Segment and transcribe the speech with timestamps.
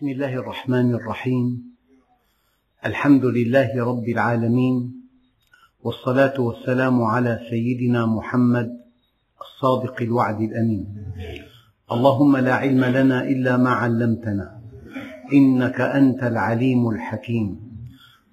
[0.00, 1.62] بسم الله الرحمن الرحيم.
[2.86, 4.92] الحمد لله رب العالمين.
[5.84, 8.80] والصلاة والسلام على سيدنا محمد
[9.40, 10.86] الصادق الوعد الأمين.
[11.92, 14.60] اللهم لا علم لنا إلا ما علمتنا.
[15.32, 17.60] إنك أنت العليم الحكيم.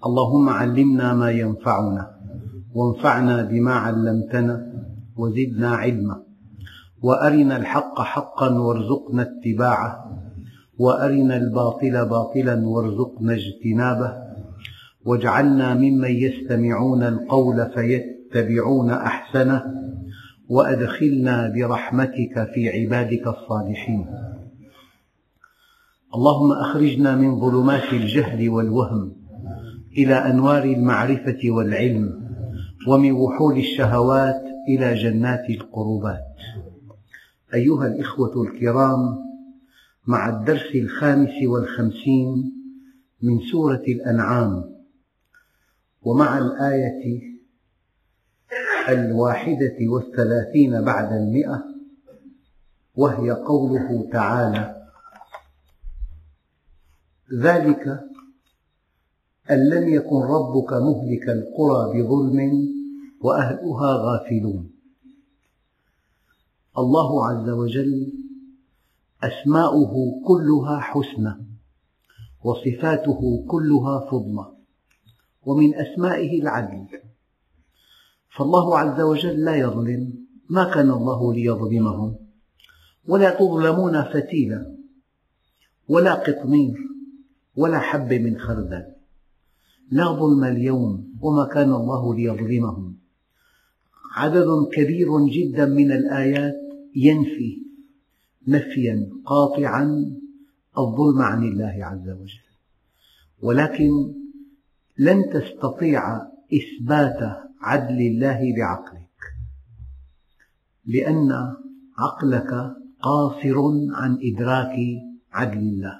[0.06, 2.16] اللهم علمنا ما ينفعنا.
[2.76, 4.74] وانفعنا بما علمتنا.
[5.18, 6.24] وزدنا علما.
[7.02, 10.27] وأرنا الحق حقا وارزقنا اتباعه.
[10.80, 14.14] وأرنا الباطل باطلا وارزقنا اجتنابه.
[15.06, 19.64] واجعلنا ممن يستمعون القول فيتبعون أحسنه.
[20.50, 24.08] وأدخلنا برحمتك في عبادك الصالحين.
[26.16, 29.16] اللهم أخرجنا من ظلمات الجهل والوهم
[29.98, 32.28] إلى أنوار المعرفة والعلم
[32.88, 36.24] ومن وحول الشهوات إلى جنات القربات.
[37.54, 39.00] أيها الإخوة الكرام
[40.08, 42.54] مع الدرس الخامس والخمسين
[43.22, 44.76] من سورة الأنعام
[46.02, 47.22] ومع الآية
[48.90, 51.64] الواحدة والثلاثين بعد المئة
[52.96, 54.88] وهي قوله تعالى
[57.34, 57.88] ذلك
[59.52, 62.68] أن لم يكن ربك مهلك القرى بظلم
[63.22, 64.72] وأهلها غافلون.
[66.78, 68.27] الله عز وجل
[69.24, 71.34] أسماؤه كلها حسنى
[72.44, 74.46] وصفاته كلها فضلى
[75.46, 76.88] ومن أسمائه العدل.
[78.38, 80.14] فالله عز وجل لا يظلم
[80.50, 82.16] ما كان الله ليظلمهم
[83.08, 84.76] ولا تظلمون فتيلا
[85.88, 86.78] ولا قطمير
[87.56, 88.86] ولا حب من خردل.
[89.92, 92.98] لا ظلم اليوم وما كان الله ليظلمهم.
[94.16, 96.56] عدد كبير جدا من الآيات
[96.96, 97.67] ينفي
[98.48, 100.16] نفيا قاطعا
[100.78, 102.48] الظلم عن الله عز وجل.
[103.42, 103.90] ولكن
[104.98, 106.18] لن تستطيع
[106.54, 107.20] إثبات
[107.62, 109.08] عدل الله بعقلك
[110.86, 111.32] لأن
[111.98, 113.56] عقلك قاصر
[113.92, 114.76] عن إدراك
[115.34, 116.00] عدل الله.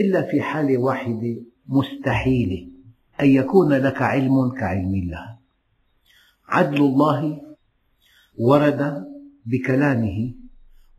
[0.00, 1.36] إلا في حالة واحدة
[1.66, 2.68] مستحيلة
[3.20, 5.38] أن يكون لك علم كعلم الله.
[6.48, 7.42] عدل الله
[8.38, 9.04] ورد
[9.46, 10.34] بكلامه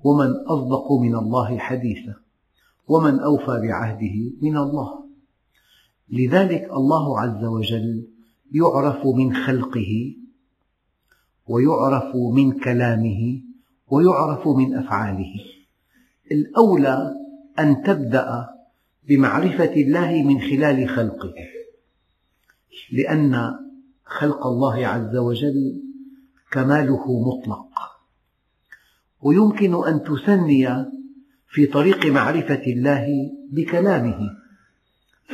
[0.03, 2.15] ومن أصدق من الله حديثا
[2.87, 5.05] ومن أوفى بعهده من الله.
[6.09, 8.07] لذلك الله عز وجل
[8.51, 10.15] يعرف من خلقه
[11.47, 13.41] ويعرف من كلامه
[13.87, 15.33] ويعرف من أفعاله.
[16.31, 17.15] الأولى
[17.59, 18.49] أن تبدأ
[19.07, 21.33] بمعرفة الله من خلال خلقه
[22.91, 23.55] لأن
[24.05, 25.83] خلق الله عز وجل
[26.51, 27.88] كماله مطلق.
[29.21, 30.85] ويمكن أن تثني
[31.47, 33.07] في طريق معرفة الله
[33.51, 34.19] بكلامه.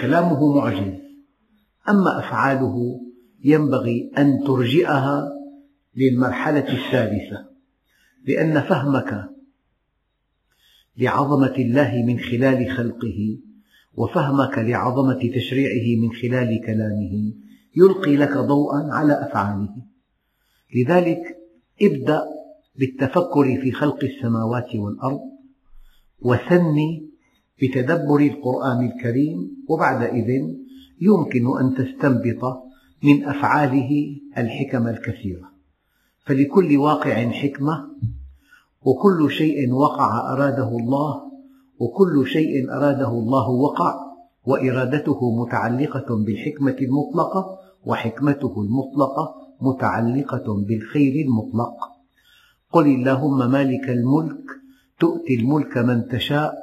[0.01, 0.93] كلامه معجز
[1.89, 3.01] أما أفعاله
[3.43, 5.29] ينبغي أن ترجئها
[5.95, 7.45] للمرحلة الثالثة
[8.25, 9.29] لأن فهمك
[10.97, 13.37] لعظمة الله من خلال خلقه
[13.93, 17.33] وفهمك لعظمة تشريعه من خلال كلامه
[17.75, 19.75] يلقي لك ضوءا على أفعاله.
[20.75, 21.37] لذلك
[21.81, 22.25] ابدأ
[22.79, 25.19] بالتفكر في خلق السماوات والأرض
[26.21, 27.09] وثني
[27.61, 30.55] بتدبر القرآن الكريم وبعدئذ
[31.01, 32.63] يمكن أن تستنبط
[33.03, 35.51] من أفعاله الحكم الكثيرة.
[36.25, 37.87] فلكل واقع حكمة
[38.81, 41.21] وكل شيء وقع أراده الله
[41.79, 43.95] وكل شيء أراده الله وقع
[44.45, 51.94] وإرادته متعلقة بالحكمة المطلقة وحكمته المطلقة متعلقة بالخير المطلق.
[52.75, 54.43] قل اللهم مالك الملك
[54.99, 56.53] تؤتي الملك من تشاء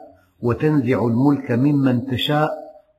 [0.40, 2.50] وتنزع الملك ممن تشاء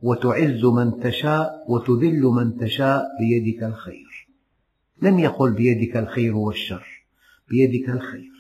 [0.02, 4.28] وتعز من تشاء وتذل من تشاء بيدك الخير.
[5.02, 6.88] لم يقل بيدك الخير والشر
[7.50, 8.32] بيدك الخير.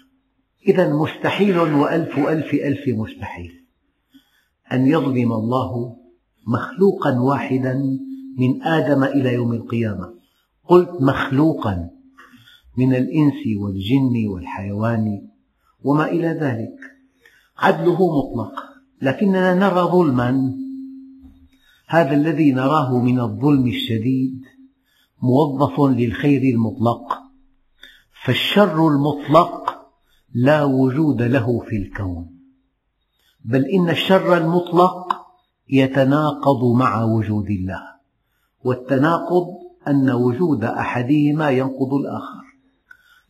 [0.67, 3.65] إذا مستحيل وألف ألف ألف مستحيل.
[4.71, 5.97] أن يظلم الله
[6.47, 7.73] مخلوقا واحدا
[8.37, 10.13] من آدم إلى يوم القيامة.
[10.63, 11.89] قلت مخلوقا.
[12.77, 15.27] من الإنس والجن والحيوان
[15.83, 16.75] وما إلى ذلك.
[17.57, 18.53] عدله مطلق
[19.01, 20.53] لكننا نرى ظلما.
[21.87, 24.41] هذا الذي نراه من الظلم الشديد
[25.23, 27.23] موظف للخير المطلق
[28.25, 29.75] فالشر المطلق
[30.33, 32.39] لا وجود له في الكون.
[33.45, 35.13] بل إن الشر المطلق
[35.69, 37.83] يتناقض مع وجود الله
[38.63, 39.47] والتناقض
[39.87, 42.43] أن وجود أحدهما ينقض الآخر.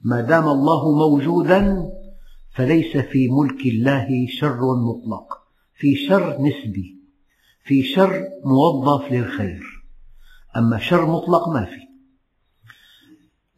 [0.04, 1.90] ما دام الله موجودا
[2.56, 5.44] فليس في ملك الله شر مطلق.
[5.76, 6.98] في شر نسبي
[7.64, 9.64] في شر موظف للخير.
[10.58, 11.88] أما شر مطلق ما في.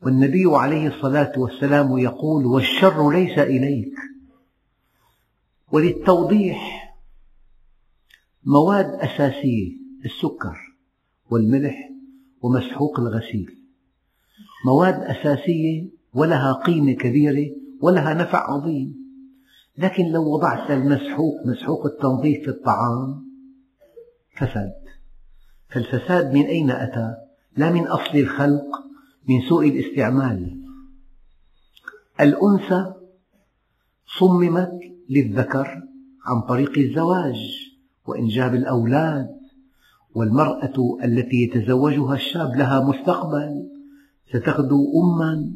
[0.01, 3.93] والنبي عليه الصلاة والسلام يقول والشر ليس إليك.
[5.71, 6.95] وللتوضيح
[8.43, 9.71] مواد أساسية
[10.05, 10.57] السكر
[11.29, 11.89] والملح
[12.41, 13.57] ومسحوق الغسيل.
[14.65, 17.51] مواد أساسية ولها قيمة كبيرة
[17.81, 19.05] ولها نفع عظيم.
[19.77, 23.25] لكن لو وضعت المسحوق مسحوق التنظيف في الطعام
[24.37, 24.73] فسد
[25.69, 27.15] فالفساد من أين أتى؟
[27.57, 28.65] لا من أصل الخلق
[29.29, 30.61] من سوء الاستعمال.
[32.21, 32.93] الأنثى
[34.19, 34.79] صممت
[35.09, 35.81] للذكر
[36.25, 37.35] عن طريق الزواج
[38.07, 39.27] وإنجاب الأولاد
[40.15, 43.69] والمرأة التي يتزوجها الشاب لها مستقبل.
[44.29, 45.51] ستغدو أما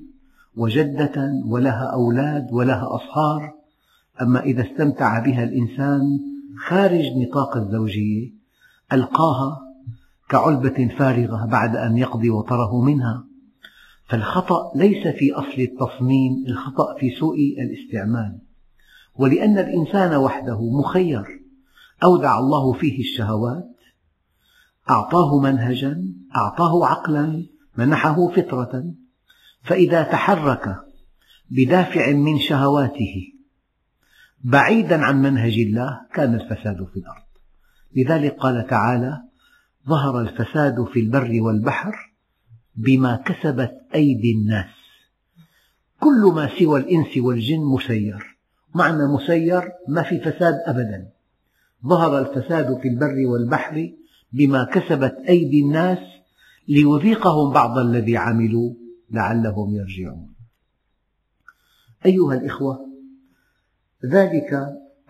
[0.60, 3.54] وجدة ولها أولاد ولها أصهار.
[4.22, 6.02] أما إذا استمتع بها الإنسان
[6.68, 8.32] خارج نطاق الزوجية
[8.94, 9.58] ألقاها
[10.30, 13.24] كعلبة فارغة بعد أن يقضي وطره منها.
[14.06, 18.40] فالخطأ ليس في أصل التصميم الخطأ في سوء الاستعمال.
[19.16, 21.24] ولأن الإنسان وحده مخير
[22.04, 23.70] أودع الله فيه الشهوات
[24.90, 26.04] أعطاه منهجا
[26.36, 27.46] أعطاه عقلا
[27.78, 28.84] منحه فطرة.
[29.70, 30.76] فإذا تحرك
[31.50, 33.34] بدافع من شهواته
[34.44, 37.30] بعيدا عن منهج الله كان الفساد في الأرض.
[37.96, 39.22] لذلك قال تعالى
[39.88, 41.96] ظهر الفساد في البر والبحر
[42.76, 44.70] بما كسبت أيدي الناس.
[46.00, 48.38] كل ما سوى الإنس والجن مسير.
[48.76, 51.10] معنى مسير ما في فساد أبدا.
[51.88, 53.92] ظهر الفساد في البر والبحر
[54.34, 56.00] بما كسبت أيدي الناس
[56.68, 58.89] ليذيقهم بعض الذي عملوا.
[59.12, 60.34] لعلهم يرجعون.
[62.06, 62.80] أيها الإخوة
[64.06, 64.54] ذلك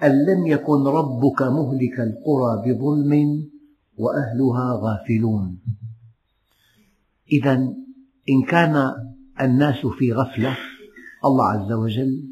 [0.03, 3.43] أن لم يكن ربك مهلك القرى بظلم
[3.97, 5.59] وأهلها غافلون.
[7.31, 7.53] إذا
[8.29, 8.93] إن كان
[9.41, 10.57] الناس في غفلة
[11.25, 12.29] الله عز وجل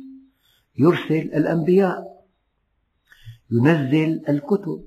[0.77, 2.25] يرسل الأنبياء
[3.51, 4.83] ينزل الكتب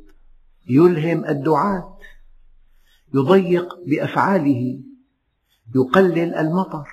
[0.69, 1.99] يلهم الدعاة
[3.15, 4.81] يضيق بأفعاله
[5.75, 6.89] يقلل المطر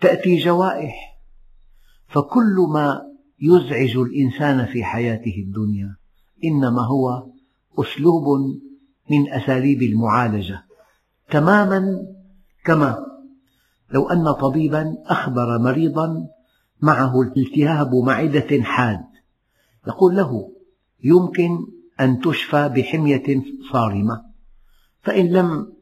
[0.00, 1.20] تأتي جوائح
[2.08, 3.02] فكل ما
[3.40, 5.96] يزعج الإنسان في حياته الدنيا
[6.44, 7.26] إنما هو
[7.78, 8.24] أسلوب
[9.10, 10.64] من أساليب المعالجة.
[11.30, 12.06] تماما
[12.64, 13.06] كما
[13.90, 16.28] لو أن طبيبا أخبر مريضا
[16.80, 19.04] معه التهاب معدة حاد
[19.86, 20.52] يقول له
[21.04, 21.58] يمكن
[22.00, 23.42] أن تشفى بحمية
[23.72, 24.22] صارمة
[25.02, 25.72] فإن لم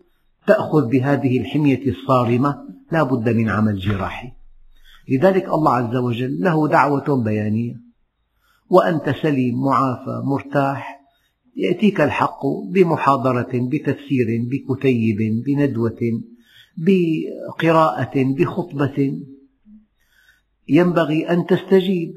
[0.48, 2.54] تأخذ بهذه الحمية الصارمة
[2.92, 4.32] لا بد من عمل جراحي.
[5.08, 7.74] لذلك الله عز وجل له دعوة بيانية.
[8.70, 11.00] وأنت سليم معافى مرتاح
[11.56, 16.00] يأتيك الحق بمحاضرة بتفسير بكتيب بندوة
[16.76, 19.12] بقراءة بخطبة.
[20.68, 22.14] ينبغي أن تستجيب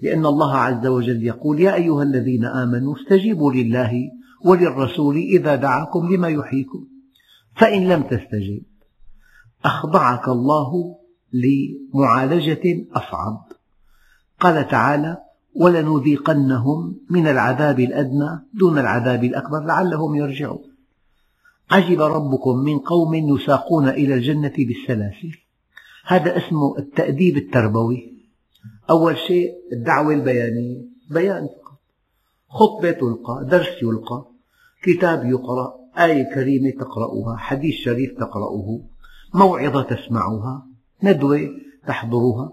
[0.00, 3.92] لأن الله عز وجل يقول يا أيها الذين آمنوا استجيبوا لله
[4.44, 6.95] وللرسول إذا دعاكم لما يحييكم.
[7.56, 8.62] فإن لم تستجب
[9.64, 10.96] أخضعك الله
[11.32, 13.46] لمعالجة أصعب.
[14.40, 15.16] قال تعالى
[15.54, 20.76] ولنذيقنهم من العذاب الأدنى دون العذاب الأكبر لعلهم يرجعون.
[21.70, 25.38] عجب ربكم من قوم يساقون إلى الجنة بالسلاسل.
[26.06, 28.16] هذا اسمه التأديب التربوي.
[28.90, 31.78] أول شيء الدعوة البيانية بيان فقط.
[32.48, 34.24] خطبة تلقى درس يلقى
[34.82, 38.80] كتاب يقرأ آية كريمة تقرأها حديث شريف تقرأه
[39.34, 40.66] موعظة تسمعها
[41.02, 41.50] ندوة
[41.86, 42.52] تحضرها.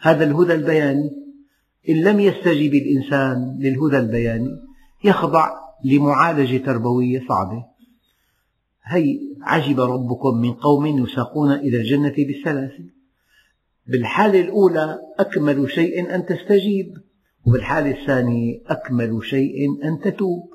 [0.00, 1.10] هذا الهدى البياني.
[1.88, 4.50] إن لم يستجب الإنسان للهدى البياني
[5.04, 5.50] يخضع
[5.84, 7.64] لمعالجة تربوية صعبة.
[8.84, 12.90] هي عجب ربكم من قوم يساقون إلى الجنة بالسلاسل.
[13.86, 16.86] بالحالة الأولى أكمل شيء أن تستجيب
[17.46, 20.53] وبالحالة الثانية أكمل شيء أن تتوب.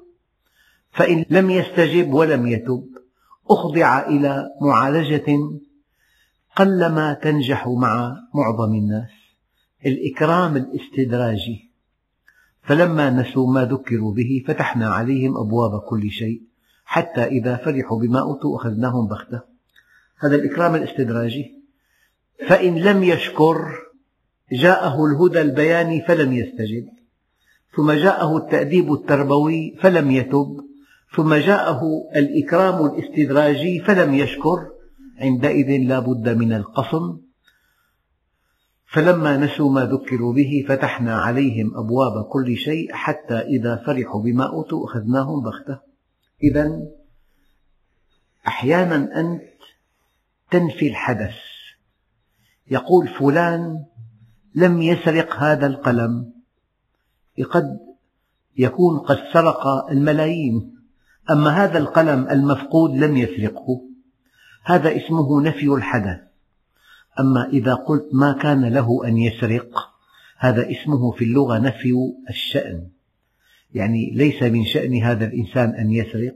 [1.00, 2.86] فإن لم يستجب ولم يتب
[3.50, 5.38] أخضع إلى معالجة
[6.56, 9.10] قلما تنجح مع معظم الناس.
[9.86, 11.72] الإكرام الاستدراجي.
[12.63, 16.41] فلما نسوا ما ذكروا به فتحنا عليهم أبواب كل شيء
[16.86, 19.41] حتى إذا فرحوا بما أوتوا أخذناهم بغتة.
[20.20, 21.63] هذا الإكرام الاستدراجي.
[22.48, 23.75] فإن لم يشكر
[24.51, 26.89] جاءه الهدى البياني فلم يستجب.
[27.75, 30.68] ثم جاءه التأديب التربوي فلم يتب.
[31.15, 31.81] ثم جاءه
[32.15, 34.67] الإكرام الاستدراجي فلم يشكر
[35.19, 37.19] عندئذ لا بد من القصم.
[38.85, 44.85] فلما نسوا ما ذكروا به فتحنا عليهم أبواب كل شيء حتى إذا فرحوا بما أوتوا
[44.85, 45.79] أخذناهم بغتة.
[46.43, 46.81] إذا
[48.47, 49.41] أحيانا أنت
[50.51, 51.35] تنفي الحدث.
[52.71, 53.85] يقول فلان
[54.55, 56.33] لم يسرق هذا القلم
[57.49, 57.79] قد
[58.57, 60.78] يكون قد سرق الملايين.
[61.31, 63.81] أما هذا القلم المفقود لم يسرقه.
[64.63, 66.19] هذا اسمه نفي الحدث.
[67.19, 69.89] أما إذا قلت ما كان له أن يسرق
[70.38, 71.93] هذا اسمه في اللغة نفي
[72.29, 72.88] الشأن.
[73.74, 76.36] يعني ليس من شأن هذا الإنسان أن يسرق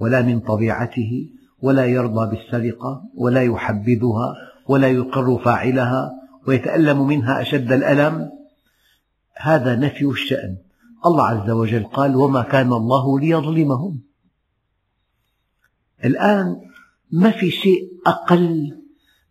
[0.00, 1.30] ولا من طبيعته
[1.62, 4.34] ولا يرضى بالسرقة ولا يحبذها
[4.68, 6.10] ولا يقر فاعلها
[6.46, 8.30] ويتألم منها أشد الألم.
[9.36, 10.56] هذا نفي الشأن.
[11.06, 14.09] الله عز وجل قال وما كان الله ليظلمهم.
[16.04, 16.56] الآن
[17.12, 18.76] ما في شيء أقل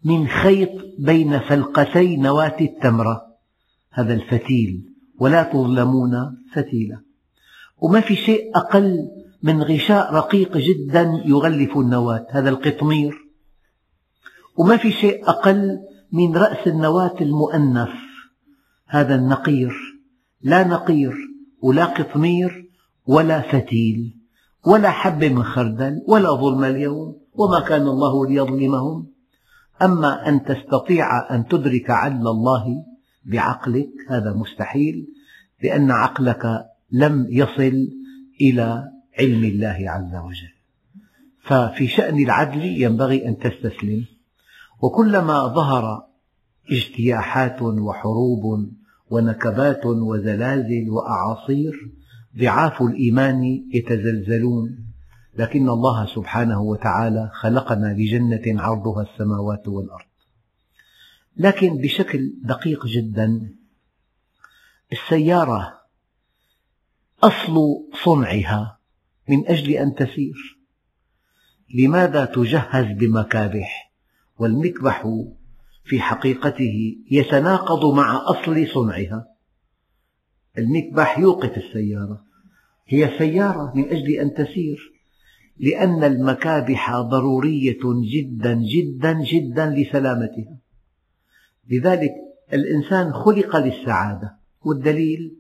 [0.04, 3.22] من خيط بين فلقتي نواة التمرة.
[3.92, 4.84] هذا الفتيل
[5.20, 7.02] ولا تظلمون فتيلا.
[7.78, 9.08] وما في شيء أقل
[9.44, 13.14] من غشاء رقيق جدا يغلف النواة هذا القطمير.
[14.58, 15.80] وما في شيء أقل
[16.12, 17.90] من رأس النواة المؤنث
[18.88, 19.74] هذا النقير.
[20.42, 21.14] لا نقير
[21.62, 22.70] ولا قطمير
[23.06, 24.19] ولا فتيل.
[24.66, 29.08] ولا حبة من خردل ولا ظلم اليوم وما كان الله ليظلمهم.
[29.82, 32.86] أما أن تستطيع أن تدرك عدل الله
[33.25, 35.08] بعقلك هذا مستحيل
[35.63, 37.88] لأن عقلك لم يصل
[38.42, 40.54] إلى علم الله عز وجل.
[41.42, 44.06] ففي شأن العدل ينبغي أن تستسلم.
[44.82, 46.04] وكلما ظهر
[46.72, 48.70] اجتياحات وحروب
[49.10, 51.92] ونكبات وزلازل وأعاصير
[52.38, 54.86] ضعاف الإيمان يتزلزلون.
[55.36, 60.05] لكن الله سبحانه وتعالى خلقنا لجنة عرضها السماوات والأرض.
[61.38, 63.55] لكن بشكل دقيق جدا
[64.91, 65.79] السيارة
[67.24, 67.55] أصل
[68.03, 68.79] صنعها
[69.29, 70.59] من أجل أن تسير.
[71.74, 73.91] لماذا تجهز بمكابح
[74.39, 75.07] والمكبح
[75.83, 79.28] في حقيقته يتناقض مع أصل صنعها؟
[80.60, 82.22] المكبح يوقف السيارة.
[82.88, 84.94] هي سيارة من أجل أن تسير
[85.60, 87.80] لأن المكابح ضرورية
[88.13, 90.58] جدا جدا جدا لسلامتها.
[91.70, 92.12] لذلك
[92.54, 95.36] الإنسان خلق للسعادة والدليل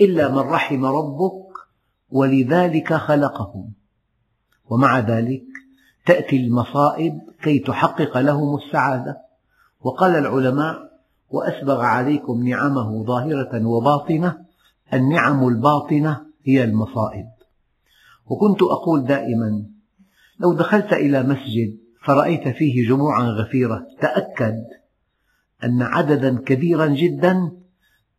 [0.00, 1.48] إلا من رحم ربك
[2.10, 3.72] ولذلك خلقهم.
[4.70, 5.44] ومع ذلك
[6.06, 9.16] تأتي المصائب كي تحقق لهم السعادة.
[9.80, 10.88] وقال العلماء
[11.30, 14.47] وأسبغ عليكم نعمه ظاهرة وباطنة
[14.94, 17.26] النعم الباطنة هي المصائب.
[18.26, 19.66] وكنت أقول دائما
[20.40, 24.64] لو دخلت إلى مسجد فرأيت فيه جموعا غفيرة تأكد
[25.64, 27.52] أن عددا كبيرا جدا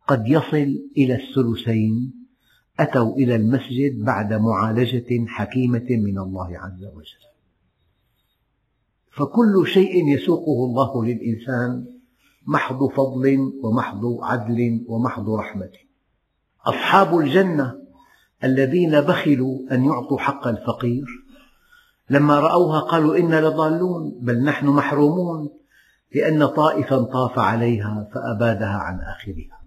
[0.08, 2.12] قد يصل إلى الثلثين
[2.80, 7.30] أتوا إلى المسجد بعد معالجة حكيمة من الله عز وجل.
[9.10, 11.86] فكل شيء يسوقه الله للإنسان
[12.46, 15.70] محض فضل ومحض عدل ومحض رحمة.
[16.66, 17.80] أصحاب الجنة
[18.44, 21.04] الذين بخلوا أن يعطوا حق الفقير.
[22.10, 25.50] لما رأوها قالوا إنا لضالون بل نحن محرومون
[26.14, 29.60] لأن طائفا طاف عليها فأبادها عن آخرها.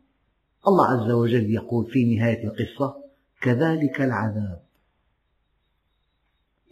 [0.68, 2.96] الله عز وجل يقول في نهاية القصة
[3.42, 4.60] كذلك العذاب.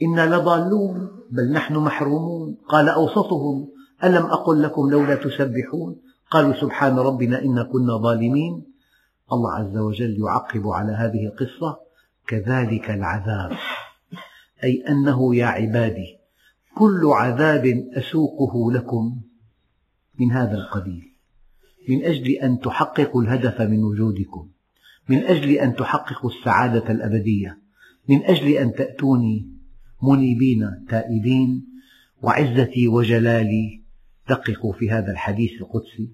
[0.02, 2.58] إنا لضالون بل نحن محرومون.
[2.70, 3.68] قال أوسطهم
[4.04, 5.96] ألم أقل لكم لولا تسبحون؟
[6.32, 8.71] قالوا سبحان ربنا إنا كنا ظالمين.
[9.34, 11.80] الله عز وجل يعقب على هذه القصة
[12.28, 13.58] كذلك العذاب.
[14.64, 16.18] أي أنه يا عبادي
[16.76, 19.22] كل عذاب أسوقه لكم
[20.20, 21.12] من هذا القبيل.
[21.90, 24.50] من أجل أن تحققوا الهدف من وجودكم
[25.10, 27.62] من أجل أن تحققوا السعادة الأبدية
[28.10, 29.50] من أجل أن تأتوني
[30.04, 31.72] منيبين تائبين.
[32.22, 33.82] وعزتي وجلالي
[34.30, 36.14] دققوا في هذا الحديث القدسي.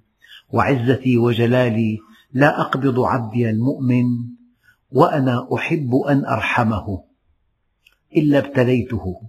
[0.49, 1.97] وعزتي وجلالي
[2.37, 4.05] لا أقبض عبدي المؤمن
[4.91, 7.03] وأنا أحب أن أرحمه
[8.15, 9.21] إلا ابتليته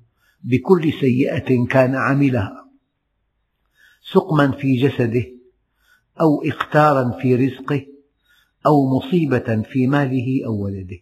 [0.45, 2.65] بكل سيئة كان عملها
[4.13, 5.25] سقما في جسده
[6.21, 7.87] أو إقتارا في رزقه
[8.67, 10.99] أو مصيبة في ماله أو ولده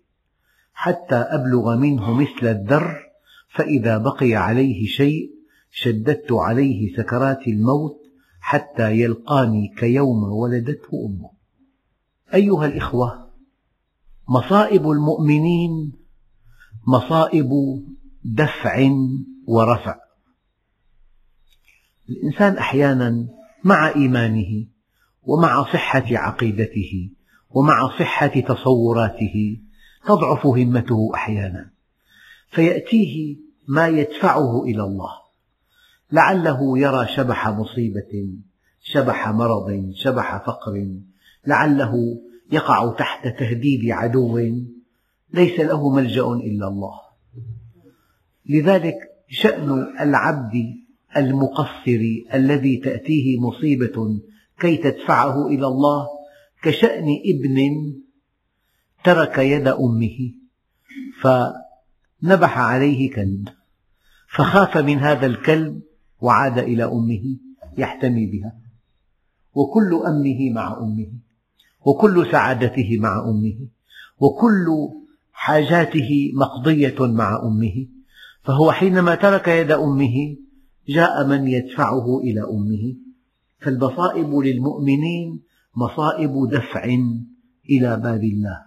[0.73, 2.97] حتى أبلغ منه مثل الذر
[3.49, 5.31] فإذا بقي عليه شيء
[5.71, 8.01] شددت عليه سكرات الموت
[8.41, 11.36] حتى يلقاني كيوم ولدته أمه.
[12.35, 13.31] أيها الإخوة
[14.29, 15.93] مصائب المؤمنين
[16.87, 17.51] مصائب
[18.25, 18.91] دفع
[19.47, 19.97] ورفع.
[22.09, 23.29] الإنسان أحيانا
[23.65, 24.67] مع إيمانه
[25.23, 27.11] ومع صحة عقيدته
[27.51, 29.61] ومع صحة تصوراته
[30.07, 31.71] تضعف همته أحيانا.
[32.51, 33.37] فيأتيه
[33.69, 35.13] ما يدفعه إلى الله.
[36.13, 38.39] لعله يرى شبح مصيبة
[38.81, 40.97] شبح مرض شبح فقر
[41.47, 41.93] لعله
[42.53, 44.39] يقع تحت تهديد عدو
[45.33, 47.01] ليس له ملجأ إلا الله.
[48.49, 48.97] لذلك
[49.29, 50.53] شأن العبد
[51.17, 52.01] المقصر
[52.35, 54.21] الذي تأتيه مصيبة
[54.59, 56.07] كي تدفعه إلى الله
[56.63, 57.59] كشأن ابن
[59.05, 60.33] ترك يد أمه
[61.21, 63.49] فنبح عليه كلب
[64.29, 65.83] فخاف من هذا الكلب
[66.21, 67.37] وعاد إلى أمه
[67.79, 68.59] يحتمي بها
[69.55, 71.13] وكل أمنه مع أمه.
[71.87, 73.69] وكل سعادته مع أمه
[74.19, 74.67] وكل
[75.33, 77.87] حاجاته مقضية مع أمه.
[78.43, 80.37] فهو حينما ترك يد أمه
[80.89, 82.95] جاء من يدفعه إلى أمه.
[83.61, 85.43] فالبصائب للمؤمنين
[85.77, 86.85] مصائب دفع
[87.71, 88.63] إلى باب الله.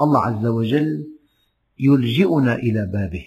[0.00, 1.06] الله عز وجل
[1.78, 3.26] يلجئنا إلى بابه.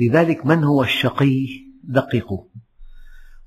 [0.00, 1.46] لذلك من هو الشقي؟
[1.84, 2.44] دققوا.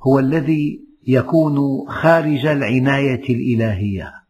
[0.01, 4.25] هو الذي يكون خارج العناية الإلهية.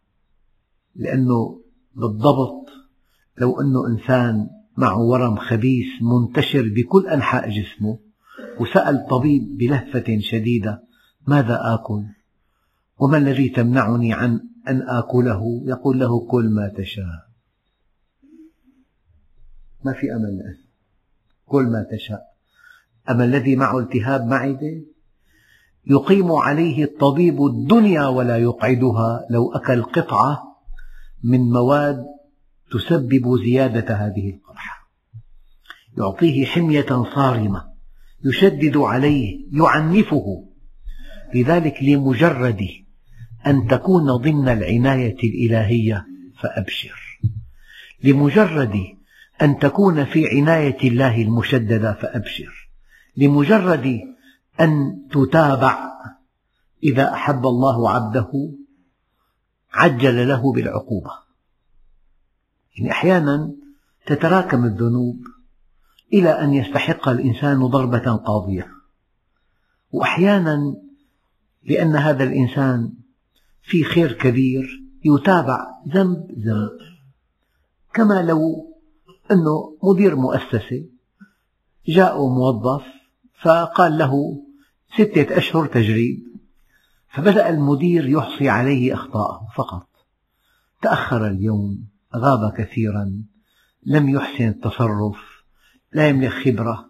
[0.95, 1.61] لأنه
[1.95, 2.69] بالضبط
[3.37, 7.99] لو أنه إنسان معه ورم خبيث منتشر بكل أنحاء جسمه
[8.59, 10.83] وسأل طبيب بلهفة شديدة
[11.27, 12.03] ماذا آكل؟
[12.99, 17.25] وما الذي تمنعني عن أن آكله؟ يقول له كل ما تشاء.
[19.85, 20.57] ما في أمل الآن
[21.45, 22.21] كل ما تشاء.
[23.09, 24.81] أما الذي معه التهاب معدة؟
[25.87, 30.54] يقيم عليه الطبيب الدنيا ولا يقعدها لو أكل قطعة
[31.23, 32.05] من مواد
[32.71, 34.89] تسبب زيادة هذه القرحة.
[35.97, 37.65] يعطيه حمية صارمة
[38.25, 40.45] يشدد عليه يعنفه.
[41.35, 42.67] لذلك لمجرد
[43.47, 46.05] أن تكون ضمن العناية الإلهية
[46.39, 47.19] فأبشر.
[48.03, 48.81] لمجرد
[49.41, 52.69] أن تكون في عناية الله المشددة فأبشر.
[53.17, 54.01] لمجرد
[54.61, 55.95] أن تتابع
[56.83, 58.51] إذا أحب الله عبده
[59.75, 61.11] عجل له بالعقوبة.
[62.77, 63.55] يعني أحيانا
[64.05, 65.17] تتراكم الذنوب
[66.13, 68.67] إلى أن يستحق الإنسان ضربة قاضية.
[69.91, 70.75] وأحيانا
[71.63, 72.93] لأن هذا الإنسان
[73.63, 76.79] في خير كبير يتابع ذنب ذنب
[77.93, 78.71] كما لو
[79.31, 80.85] أنه مدير مؤسسة
[81.87, 82.83] جاء موظف
[83.41, 84.41] فقال له
[84.97, 86.24] ستة أشهر تجريب.
[87.15, 89.87] فبدأ المدير يحصي عليه أخطاءه فقط.
[90.81, 93.23] تأخر اليوم غاب كثيرا
[93.85, 95.17] لم يحسن التصرف
[95.93, 96.89] لا يملك خبرة.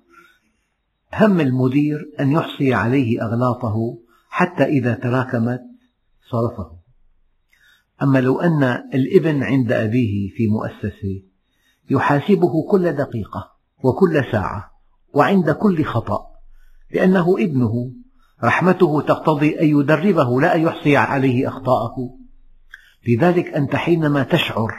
[1.14, 3.98] هم المدير أن يحصي عليه أغلاطه
[4.30, 5.62] حتى إذا تراكمت
[6.30, 6.78] صرفه.
[8.02, 11.22] أما لو أن الابن عند أبيه في مؤسسة
[11.90, 13.52] يحاسبه كل دقيقة
[13.84, 14.72] وكل ساعة
[15.14, 16.28] وعند كل خطأ
[16.92, 17.92] لأنه ابنه
[18.44, 22.18] رحمته تقتضي أن يدربه لا أن يحصي عليه أخطاءه.
[23.08, 24.72] لذلك أنت حينما تشعر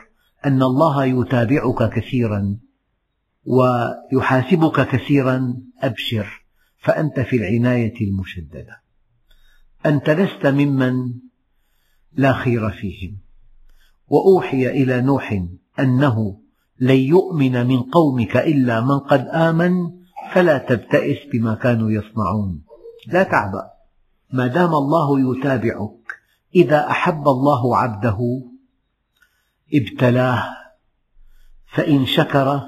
[0.47, 2.57] أن الله يتابعك كثيرا
[3.45, 6.45] ويحاسبك كثيرا أبشر
[6.79, 8.81] فأنت في العناية المشددة.
[9.87, 11.15] أنت لست ممن
[12.13, 13.19] لا خير فيهم.
[14.09, 15.43] وأوحي إلى نوح
[15.81, 16.41] أنه
[16.81, 19.73] لن يؤمن من قومك إلا من قد آمن
[20.33, 22.66] فلا تبتئس بما كانوا يصنعون.
[23.07, 23.71] لا تعبأ
[24.33, 26.21] ما دام الله يتابعك
[26.55, 28.19] إذا أحب الله عبده
[29.75, 30.57] ابتلاه
[31.75, 32.61] فإن شكر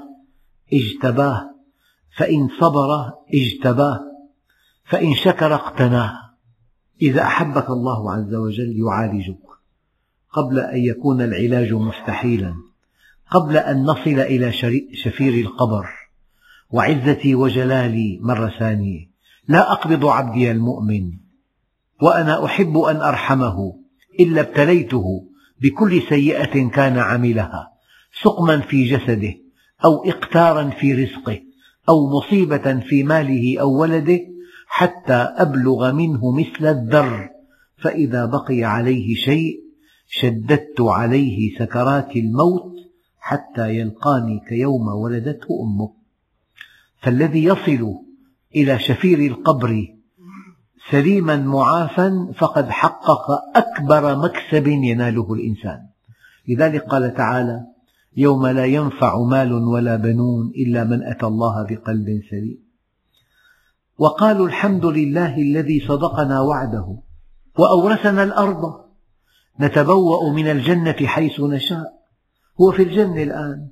[0.73, 1.49] اجتباه
[2.17, 4.09] فإن صبر اجتباه
[4.89, 6.13] فإن شكر اقتناه.
[7.01, 9.39] إذا أحبك الله عز وجل يعالجك.
[10.31, 12.55] قبل أن يكون العلاج مستحيلا.
[13.31, 14.51] قبل أن نصل إلى
[14.93, 15.89] شفير القبر.
[16.69, 19.08] وعزتي وجلالي مرة ثانية.
[19.49, 21.11] لا أقبض عبدي المؤمن
[22.01, 23.79] وأنا أحب أن أرحمه
[24.19, 25.03] إلا ابتليته
[25.61, 27.71] بكل سيئة كان عملها
[28.21, 29.33] سقما في جسده
[29.85, 31.39] أو إقتارا في رزقه
[31.89, 34.19] أو مصيبة في ماله أو ولده
[34.67, 37.29] حتى أبلغ منه مثل الذر.
[37.77, 39.59] فإذا بقي عليه شيء
[40.07, 42.73] شددت عليه سكرات الموت
[43.19, 45.93] حتى يلقاني كيوم ولدته أمه.
[47.01, 48.08] فالذي يصل
[48.55, 49.87] إلى شفير القبر.
[50.91, 55.79] سليما معافى فقد حقق أكبر مكسب يناله الإنسان.
[56.47, 57.65] لذلك قال تعالى
[58.17, 62.69] يوم لا ينفع مال ولا بنون إلا من أتى الله بقلب سليم.
[63.97, 66.97] وقالوا الحمد لله الذي صدقنا وعده
[67.57, 68.85] وأورثنا الأرض.
[69.59, 71.93] نتبوأ من الجنة حيث نشاء.
[72.61, 73.69] هو في الجنة الآن.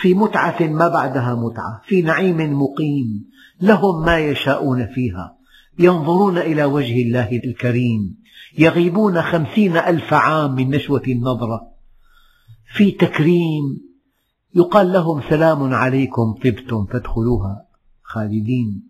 [0.00, 3.30] في متعة ما بعدها متعة في نعيم مقيم
[3.60, 5.36] لهم ما يشاءون فيها.
[5.78, 8.18] ينظرون إلى وجه الله الكريم
[8.58, 11.60] يغيبون خمسين ألف عام من نشوة النظرة.
[12.74, 13.80] في تكريم
[14.54, 17.66] يقال لهم سلام عليكم طبتم فادخلوها
[18.02, 18.82] خالدين.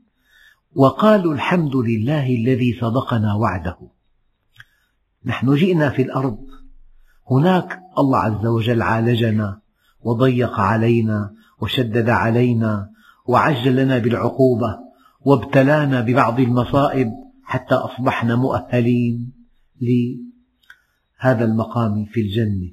[0.74, 3.78] وقالوا الحمد لله الذي صدقنا وعده.
[5.24, 6.38] نحن جئنا في الأرض
[7.30, 9.67] هناك الله عز وجل عالجنا.
[10.00, 12.90] وضيق علينا وشدد علينا
[13.26, 14.78] وعجل لنا بالعقوبة
[15.20, 19.32] وابتلانا ببعض المصائب حتى أصبحنا مؤهلين
[19.80, 22.70] لهذا المقام في الجنة.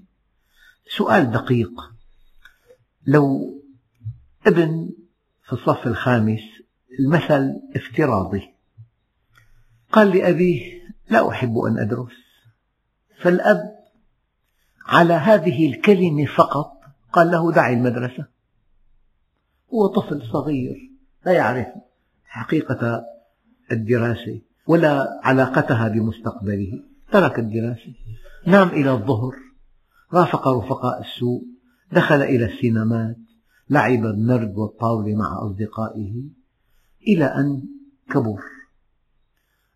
[0.97, 1.71] سؤال دقيق.
[3.07, 3.55] لو
[4.47, 4.89] ابن
[5.43, 6.41] في الصف الخامس
[6.99, 8.41] المثل افتراضي
[9.91, 12.15] قال لأبيه لا أحب أن أدرس.
[13.21, 13.75] فالأب
[14.85, 16.74] على هذه الكلمة فقط
[17.15, 18.25] قال له دع المدرسة.
[19.73, 20.91] هو طفل صغير
[21.25, 21.67] لا يعرف
[22.25, 23.05] حقيقة
[23.71, 26.79] الدراسة ولا علاقتها بمستقبله.
[27.11, 27.93] ترك الدراسة
[28.47, 29.35] نام إلى الظهر
[30.13, 31.43] رافق رفقاء السوء
[31.91, 33.17] دخل إلى السينمات
[33.69, 36.23] لعب النرد والطاولة مع أصدقائه
[37.07, 37.63] إلى أن
[38.09, 38.41] كبر.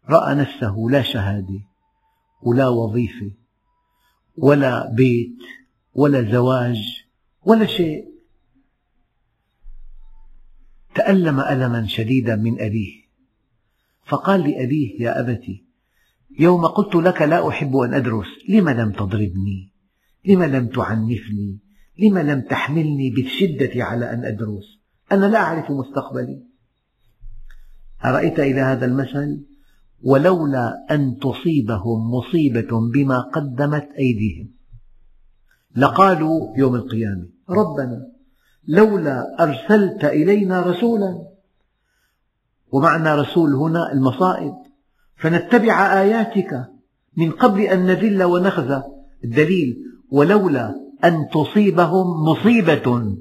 [0.10, 1.60] رأى نفسه لا شهادة
[2.42, 3.32] ولا وظيفة
[4.38, 5.38] ولا بيت
[5.94, 7.09] ولا زواج
[7.50, 8.06] ولا شيء.
[10.96, 12.94] تألم ألما شديدا من أبيه.
[14.06, 15.44] فقال لأبيه يا أبت
[16.40, 19.72] يوم قلت لك لا أحب أن أدرس لم لم تضربني؟
[20.26, 21.60] لم لم تعنفني؟
[22.00, 24.80] لم لم تحملني بالشدة على أن أدرس؟
[25.12, 26.44] أنا لا أعرف مستقبلي.
[28.06, 29.46] أرأيت إلى هذا المثل
[30.02, 34.59] ولولا أن تصيبهم مصيبة بما قدمت أيديهم.
[35.76, 38.08] لقالوا يوم القيامة ربنا
[38.68, 41.30] لولا أرسلت إلينا رسولا
[42.72, 44.54] ومعنى رسول هنا المصائب
[45.18, 46.66] فنتبع آياتك
[47.18, 48.84] من قبل أن نذل ونخزى.
[49.24, 49.78] الدليل
[50.12, 53.16] ولولا أن تصيبهم مصيبة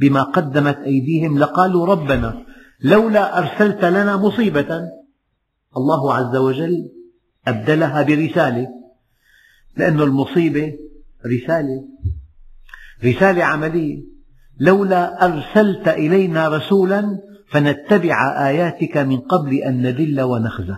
[0.00, 2.44] بما قدمت أيديهم لقالوا ربنا
[2.80, 4.80] لولا أرسلت لنا مصيبة.
[5.76, 6.90] الله عز وجل
[7.48, 8.68] أبدلها برسالة
[9.76, 10.72] لأن المصيبة
[11.26, 11.84] رسالة
[13.04, 14.02] رسالة عملية.
[14.60, 20.76] لولا أرسلت إلينا رسولا فنتبع آياتك من قبل أن نذل ونخزى.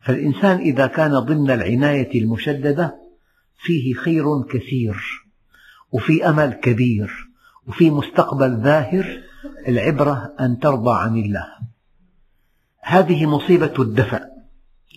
[0.00, 2.96] فالإنسان إذا كان ضمن العناية المشددة
[3.58, 4.96] فيه خير كثير
[5.92, 7.10] وفي أمل كبير
[7.66, 9.22] وفي مستقبل ذاهر
[9.68, 11.46] العبرة أن ترضى عن الله.
[12.80, 14.20] هذه مصيبة الدفع.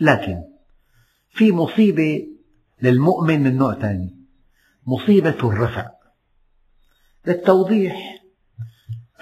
[0.02, 0.38] لكن
[1.30, 2.28] في مصيبة
[2.82, 4.23] للمؤمن من نوع ثاني.
[4.88, 5.90] مصيبة الرفع.
[7.28, 8.24] للتوضيح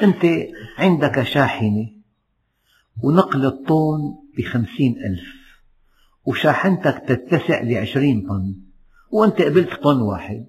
[0.02, 0.26] أنت
[0.78, 1.92] عندك شاحنة
[3.04, 5.42] ونقل الطن بخمسين ألف
[6.26, 8.56] وشاحنتك تتسع لعشرين طن
[9.12, 10.46] وأنت قبلت طن واحد.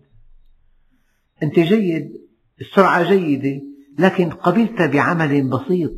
[1.43, 2.13] أنت جيد
[2.61, 3.63] السرعة جيدة
[3.99, 5.93] لكن قبلت بعمل بسيط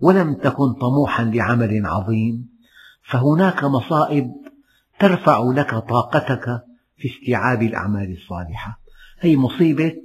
[0.00, 2.48] ولم تكن طموحا لعمل عظيم.
[3.02, 4.32] فهناك مصائب
[5.00, 6.67] ترفع لك طاقتك
[6.98, 8.80] في استيعاب الأعمال الصالحة.
[9.20, 9.96] هي مصيبة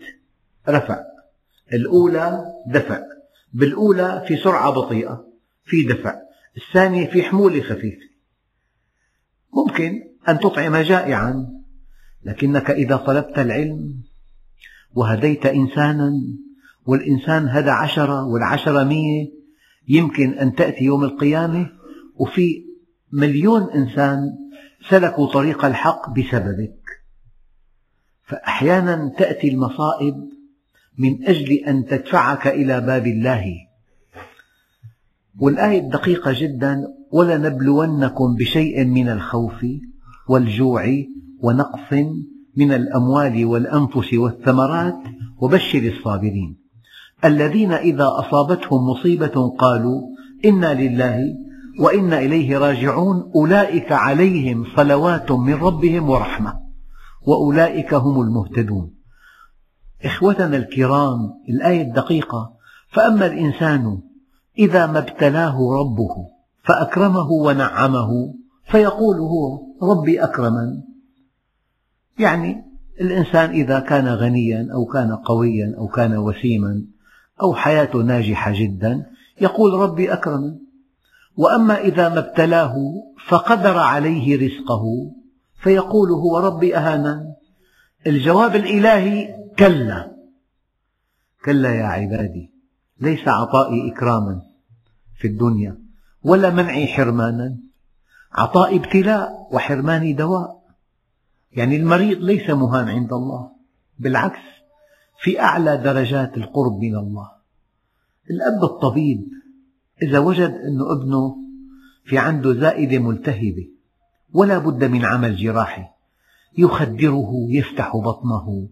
[0.69, 0.99] رفع.
[1.73, 2.99] الأولى دفع.
[3.53, 5.25] بالأولى في سرعة بطيئة
[5.65, 6.15] في دفع.
[6.57, 8.13] الثانية في حمولة خفيفة.
[9.53, 11.63] ممكن أن تطعم جائعا
[12.23, 14.03] لكنك إذا طلبت العلم
[14.93, 16.11] وهديت إنسانا
[16.85, 19.31] والإنسان هدى عشرة والعشرة مية
[19.87, 21.69] يمكن أن تأتي يوم القيامة
[22.15, 22.65] وفي
[23.11, 24.19] مليون إنسان
[24.89, 26.82] سلكوا طريق الحق بسببك
[28.23, 30.15] فأحيانا تأتي المصائب
[30.97, 33.45] من أجل أن تدفعك إلى باب الله.
[35.39, 39.65] والآية دقيقة جدا ولنبلونكم بشيء من الخوف
[40.29, 40.85] والجوع
[41.39, 41.93] ونقص
[42.57, 44.97] من الأموال والأنفس والثمرات
[45.41, 46.57] وبشر الصابرين.
[47.25, 50.01] الذين إذا أصابتهم مصيبة قالوا
[50.45, 51.23] إنا لله
[51.79, 56.62] وإنا إليه راجعون أولئك عليهم صلوات من ربهم ورحمة.
[57.25, 58.93] وأولئك هم المهتدون.
[60.05, 61.17] إخوتنا الكرام
[61.49, 62.53] الآية الدقيقة.
[62.89, 64.01] فأما الإنسان
[64.57, 66.29] إذا ما ابتلاه ربه
[66.63, 68.33] فأكرمه ونعمه
[68.65, 70.81] فيقول هو ربي أكرمن.
[72.19, 72.63] يعني
[73.01, 76.85] الإنسان إذا كان غنيا أو كان قويا أو كان وسيما
[77.41, 79.05] أو حياته ناجحة جدا
[79.41, 80.59] يقول ربي أكرمن.
[81.37, 82.75] وأما إذا ما ابتلاه
[83.27, 84.83] فقدر عليه رزقه
[85.63, 87.33] فيقول هو ربي أهانن
[88.07, 90.13] الجواب الإلهي كلا.
[91.45, 92.51] كلا يا عبادي
[92.99, 94.41] ليس عطائي إكراما
[95.15, 95.77] في الدنيا
[96.23, 97.57] ولا منعي حرمانا.
[98.31, 100.63] عطائي ابتلاء وحرماني دواء.
[101.51, 103.51] يعني المريض ليس مهان عند الله
[103.99, 104.39] بالعكس
[105.21, 107.31] في أعلى درجات القرب من الله.
[108.31, 109.27] الأب الطبيب
[110.01, 111.35] إذا وجد أن ابنه
[112.05, 113.72] في عنده زائدة ملتهبة
[114.33, 115.83] ولا بد من عمل جراحي.
[116.57, 118.69] يخدره يفتح بطنه.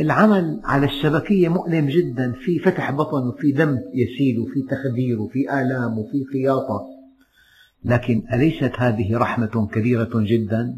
[0.00, 2.32] العمل على الشبكية مؤلم جدا.
[2.32, 6.86] في فتح بطن وفي دم يسيل وفي تخدير وفي آلام وفي خياطة.
[7.84, 10.76] لكن أليست هذه رحمة كبيرة جدا؟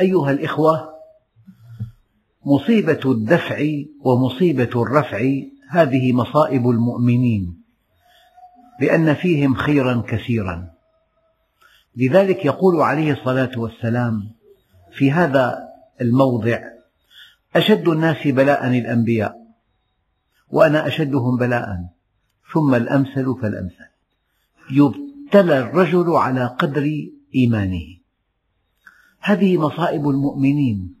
[0.00, 0.88] أيها الإخوة
[2.46, 3.64] مصيبة الدفع
[4.00, 5.30] ومصيبة الرفع
[5.68, 7.62] هذه مصائب المؤمنين
[8.80, 10.71] لأن فيهم خيرا كثيرا.
[11.96, 14.30] لذلك يقول عليه الصلاة والسلام
[14.92, 15.58] في هذا
[16.00, 16.58] الموضع
[17.56, 19.42] أشد الناس بلاء الأنبياء
[20.50, 21.66] وأنا أشدهم بلاء
[22.52, 23.92] ثم الأمثل فالأمثل.
[24.70, 26.90] يبتلى الرجل على قدر
[27.34, 27.98] إيمانه.
[29.20, 30.94] هذه مصائب المؤمنين.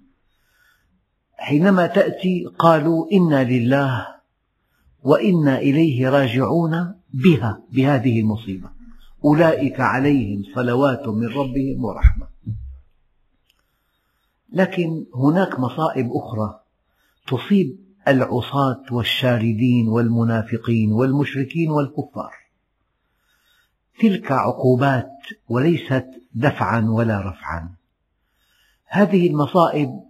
[1.36, 4.06] حينما تأتي قالوا إنا لله
[5.02, 8.81] وإنا إليه راجعون بها بهذه المصيبة.
[9.24, 12.26] أولئك عليهم صلوات من ربهم ورحمة.
[14.52, 16.60] لكن هناك مصائب أخرى
[17.26, 22.32] تصيب العصاة والشاردين والمنافقين والمشركين والكفار.
[24.00, 25.12] تلك عقوبات
[25.48, 27.74] وليست دفعا ولا رفعا.
[28.86, 30.00] هذه المصائب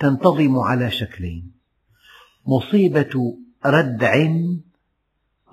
[0.00, 1.52] تنتظم على شكلين
[2.46, 4.26] مصيبة ردع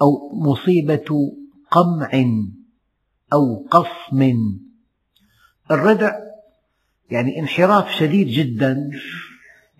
[0.01, 1.31] أو مصيبة
[1.71, 2.09] قمع
[3.35, 4.33] أو قصم
[5.71, 6.11] الردع.
[7.09, 8.89] يعني انحراف شديد جدا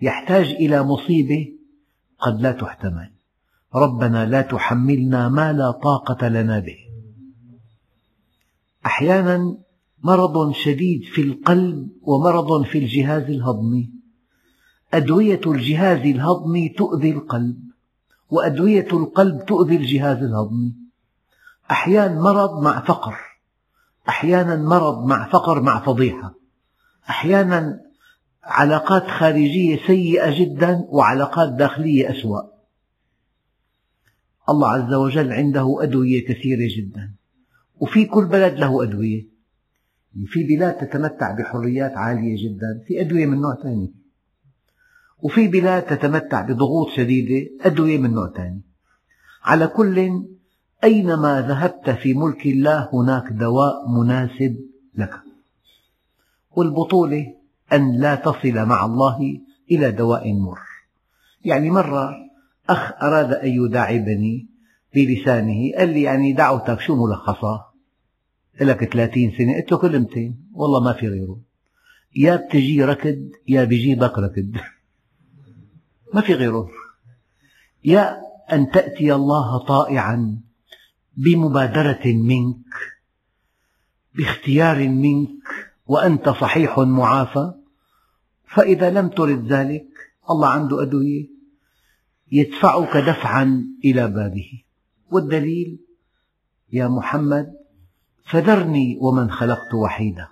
[0.02, 1.52] يحتاج إلى مصيبة
[2.18, 3.10] قد لا تحتمل.
[3.74, 6.78] ربنا لا تحملنا ما لا طاقة لنا به.
[8.86, 9.58] أحيانا
[10.02, 13.90] مرض شديد في القلب ومرض في الجهاز الهضمي.
[14.94, 17.56] أدوية الجهاز الهضمي تؤذي القلب
[18.30, 20.74] وأدوية القلب تؤذي الجهاز الهضمي.
[21.70, 23.25] أحيانا مرض مع فقر
[24.08, 26.34] أحيانا مرض مع فقر مع فضيحة.
[27.10, 27.80] أحيانا
[28.44, 32.40] علاقات خارجية سيئة جدا وعلاقات داخلية أسوأ.
[34.48, 37.12] الله عز وجل عنده أدوية كثيرة جدا.
[37.80, 39.26] وفي كل بلد له أدوية.
[40.26, 42.82] في بلاد تتمتع بحريات عالية جدا.
[42.86, 43.92] في أدوية من نوع ثاني.
[45.22, 47.50] وفي بلاد تتمتع بضغوط شديدة.
[47.60, 48.62] أدوية من نوع ثاني.
[49.42, 50.26] على كل
[50.84, 54.56] أينما ذهبت في ملك الله هناك دواء مناسب
[54.94, 55.20] لك.
[56.56, 57.34] والبطولة
[57.72, 60.58] أن لا تصل مع الله إلى دواء مر.
[61.44, 62.10] يعني مرة
[62.68, 64.46] أخ أراد أن يداعبني
[64.94, 67.72] بلسانه قال لي يعني دعوتك شو ملخصها
[68.60, 71.40] لك ثلاثين سنة قلت له كلمتين والله ما في غيره.
[72.16, 74.56] يا بتجي ركض يا بيجيبك ركض.
[76.14, 76.68] ما في غيره.
[77.84, 78.16] يا
[78.52, 80.40] أن تأتي الله طائعا.
[81.16, 82.64] بمبادرة منك
[84.14, 85.42] باختيار منك
[85.86, 87.52] وأنت صحيح معافى.
[88.48, 89.88] فإذا لم ترد ذلك
[90.30, 91.28] الله عنده أدوية
[92.32, 94.62] يدفعك دفعا إلى بابه.
[95.10, 95.78] والدليل
[96.72, 97.52] يا محمد
[98.24, 100.28] فذرني ومن خلقت وحيدا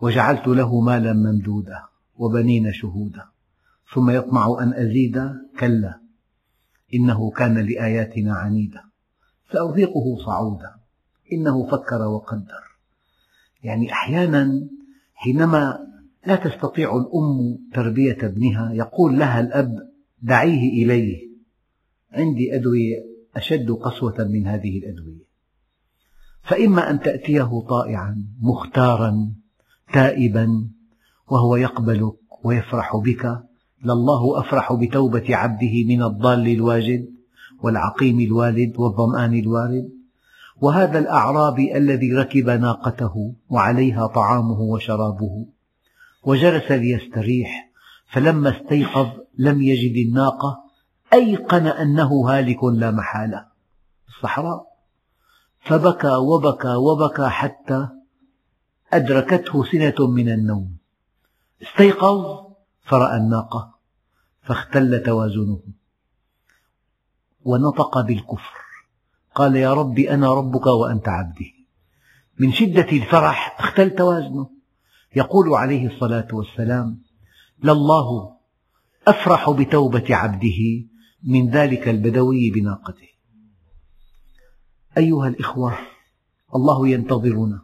[0.00, 1.82] وجعلت له مالا ممدودا
[2.16, 3.28] وبنين شهودا.
[3.94, 5.22] ثم يطمع أن أزيد
[5.58, 6.00] كلا
[6.94, 8.93] إنه كان لآياتنا عنيدا.
[9.52, 10.74] سأرهقه صعودا.
[11.32, 12.64] إنه فكر وقدر.
[13.62, 14.68] يعني أحيانا
[15.14, 15.86] حينما
[16.26, 19.90] لا تستطيع الأم تربية ابنها يقول لها الأب
[20.22, 21.28] دعيه إليه.
[22.12, 22.96] عندي أدوية
[23.36, 25.24] أشد قسوة من هذه الأدوية.
[26.42, 29.32] فإما أن تأتيه طائعا مختارا
[29.92, 30.68] تائبا
[31.28, 33.42] وهو يقبلك ويفرح بك
[33.84, 37.13] لله أفرح بتوبة عبده من الضال الواجد.
[37.64, 39.90] والعقيم الوالد والظمآن الوارد.
[40.60, 45.46] وهذا الأعرابي الذي ركب ناقته وعليها طعامه وشرابه.
[46.22, 47.70] وجلس ليستريح
[48.12, 50.64] فلما استيقظ لم يجد الناقة
[51.12, 53.46] أيقن أنه هالك لا محالة.
[54.08, 54.66] الصحراء.
[55.60, 57.88] فبكى وبكى وبكى حتى
[58.92, 60.76] أدركته سنة من النوم.
[61.62, 62.46] استيقظ
[62.82, 63.74] فرأى الناقة
[64.42, 65.60] فاختل توازنه.
[67.44, 68.54] ونطق بالكفر.
[69.34, 71.54] قال يا رب أنا ربك وأنت عبدي.
[72.38, 74.50] من شدة الفرح اختل توازنه
[75.16, 77.02] يقول عليه الصلاة والسلام
[77.64, 78.36] لله
[79.06, 80.86] أفرح بتوبة عبده
[81.24, 83.08] من ذلك البدوي بناقته.
[84.98, 85.78] أيها الإخوة
[86.54, 87.62] الله ينتظرنا.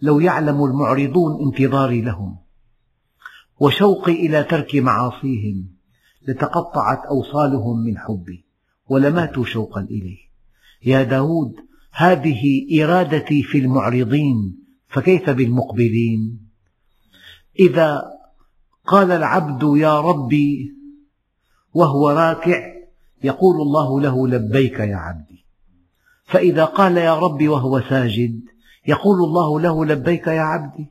[0.00, 2.38] لو يعلم المعرضون انتظاري لهم
[3.60, 5.68] وشوقي إلى ترك معاصيهم
[6.28, 8.49] لتقطعت أوصالهم من حبي.
[8.90, 10.18] ولماتوا شوقا إليه.
[10.84, 11.52] يا داود
[11.92, 12.42] هذه
[12.82, 16.40] إرادتي في المعرضين فكيف بالمقبلين؟
[17.60, 18.02] إذا
[18.86, 20.72] قال العبد يا ربي
[21.74, 22.72] وهو راكع
[23.24, 25.44] يقول الله له لبيك يا عبدي.
[26.24, 28.40] فإذا قال يا ربي وهو ساجد
[28.86, 30.86] يقول الله له لبيك يا عبدي.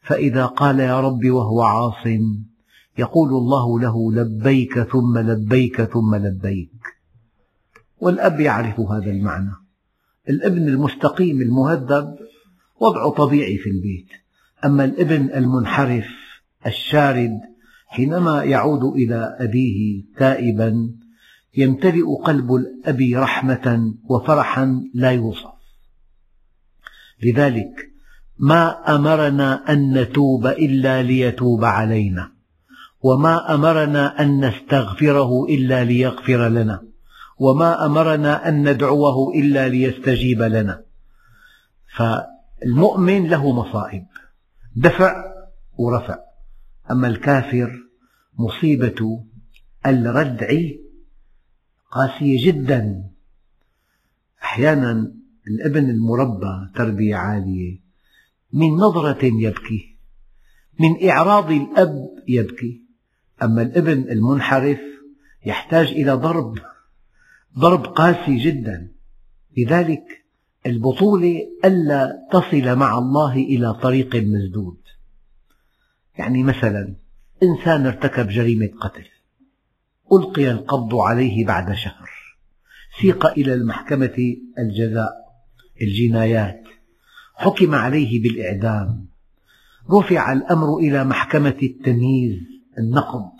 [0.00, 2.06] فإذا قال يا ربي وهو عاص
[2.98, 6.95] يقول الله له لبيك ثم لبيك ثم لبيك.
[7.98, 9.52] والأب يعرف هذا المعنى.
[10.28, 12.16] الابن المستقيم المهذب
[12.80, 14.08] وضعه طبيعي في البيت.
[14.64, 16.06] أما الابن المنحرف
[16.66, 17.40] الشارد
[17.86, 20.90] حينما يعود إلى أبيه تائبا
[21.56, 25.50] يمتلئ قلب الأب رحمة وفرحا لا يوصف.
[27.22, 27.90] لذلك
[28.38, 32.32] ما أمرنا أن نتوب إلا ليتوب علينا
[33.00, 36.82] وما أمرنا أن نستغفره إلا ليغفر لنا.
[37.38, 40.82] وما أمرنا أن ندعوه إلا ليستجيب لنا.
[41.96, 44.06] فالمؤمن له مصائب
[44.76, 45.24] دفع
[45.78, 46.18] ورفع.
[46.90, 47.72] أما الكافر
[48.38, 49.24] مصيبة
[49.86, 50.48] الردع
[51.90, 53.04] قاسية جدا.
[54.42, 55.12] أحيانا
[55.46, 57.80] الابن المربى تربية عالية
[58.52, 59.96] من نظرة يبكي
[60.80, 62.82] من إعراض الأب يبكي.
[63.42, 64.80] أما الابن المنحرف
[65.46, 66.58] يحتاج إلى ضرب.
[67.58, 68.92] ضرب قاسي جدا.
[69.56, 70.24] لذلك
[70.66, 74.78] البطولة ألا تصل مع الله إلى طريق مسدود.
[76.18, 76.94] يعني مثلا
[77.42, 79.04] إنسان ارتكب جريمة قتل
[80.12, 82.10] ألقي القبض عليه بعد شهر
[83.00, 85.12] سيق إلى المحكمة الجزاء
[85.82, 86.62] الجنايات
[87.34, 89.06] حكم عليه بالإعدام
[89.90, 92.38] رفع الأمر إلى محكمة التمييز
[92.78, 93.30] النقض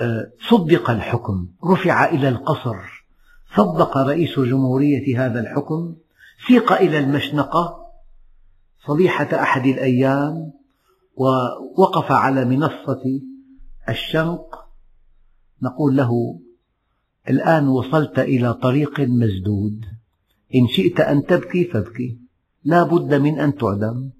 [0.00, 2.97] آه، صدق الحكم رفع إلى القصر.
[3.56, 5.96] صدق رئيس الجمهورية هذا الحكم
[6.46, 7.88] سيق إلى المشنقة
[8.86, 10.52] صبيحة أحد الأيام
[11.14, 13.02] ووقف على منصة
[13.88, 14.68] الشنق.
[15.62, 16.40] نقول له
[17.30, 19.84] الآن وصلت إلى طريق مسدود.
[20.54, 22.18] إن شئت أن تبكي فابكي.
[22.64, 24.10] لا بد من أن تعدم.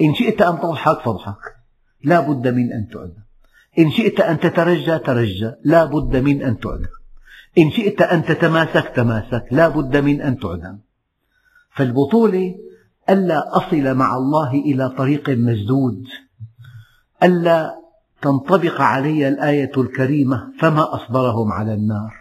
[0.00, 1.40] إن شئت أن تضحك فاضحك.
[2.04, 3.22] لا بد من أن تعدم.
[3.78, 5.52] إن شئت أن تترجى ترجى.
[5.64, 6.97] لا بد من أن تعدم.
[7.58, 9.44] إن شئت أن تتماسك تماسك.
[9.50, 10.78] لا بد من أن تعدم.
[11.76, 12.54] فالبطولة
[13.10, 16.04] ألا أصل مع الله إلى طريق مسدود.
[17.22, 17.74] ألا
[18.22, 22.14] تنطبق علي الآية الكريمة فما أصبرهم على النار.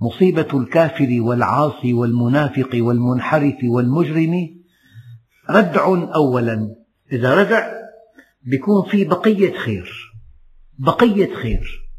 [0.00, 4.60] مصيبة الكافر والعاصي والمنافق والمنحرف والمجرم
[5.50, 6.76] ردع أولا.
[7.12, 7.72] إذا ردع
[8.42, 10.12] بيكون في بقية خير.
[10.78, 11.89] بقية خير.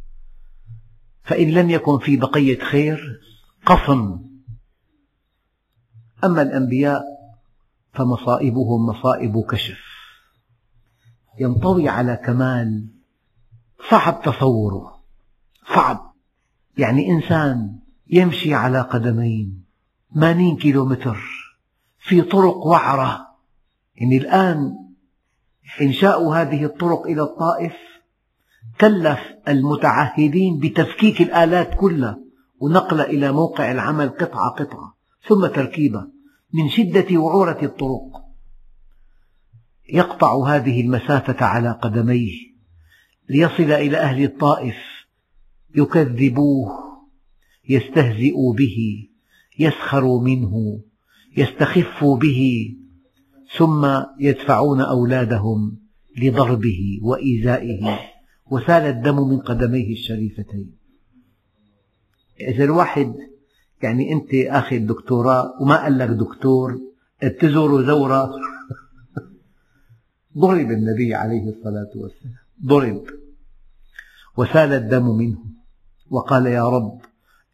[1.24, 3.20] فإن لم يكن في بقية خير
[3.66, 4.20] قصم
[6.24, 7.04] أما الأنبياء
[7.94, 9.80] فمصائبهم مصائب كشف.
[11.40, 12.88] ينطوي على كمال
[13.90, 15.04] صعب تصوره.
[15.76, 16.14] صعب.
[16.78, 19.66] يعني إنسان يمشي على قدمين
[20.14, 21.18] ثمانين كيلومتر
[22.00, 23.28] في طرق وعرة.
[23.96, 24.82] يعني الآن
[25.82, 27.74] إنشاء هذه الطرق إلى الطائف
[28.82, 32.20] كلف المتعهدين بتفكيك الآلات كلها
[32.60, 36.12] ونقلها إلى موقع العمل قطعة قطعة ثم تركيبها
[36.54, 38.22] من شدة وعورة الطرق.
[39.94, 42.38] يقطع هذه المسافة على قدميه
[43.30, 44.76] ليصل إلى أهل الطائف
[45.76, 46.72] يكذبوه
[47.70, 49.08] يستهزئوا به
[49.60, 50.82] يسخروا منه
[51.38, 52.74] يستخفوا به
[53.58, 53.88] ثم
[54.20, 55.78] يدفعون أولادهم
[56.18, 58.11] لضربه وإيذائه.
[58.52, 60.72] وسال الدم من قدميه الشريفتين.
[62.42, 63.16] إذا الواحد
[63.82, 66.80] يعني أنت أخذ دكتوراه وما قال لك دكتور
[67.24, 68.32] بتزور زورة.
[70.38, 72.36] ضرب النبي عليه الصلاة والسلام.
[72.66, 73.04] ضرب.
[74.38, 75.38] وسال الدم منه.
[76.10, 77.02] وقال يا رب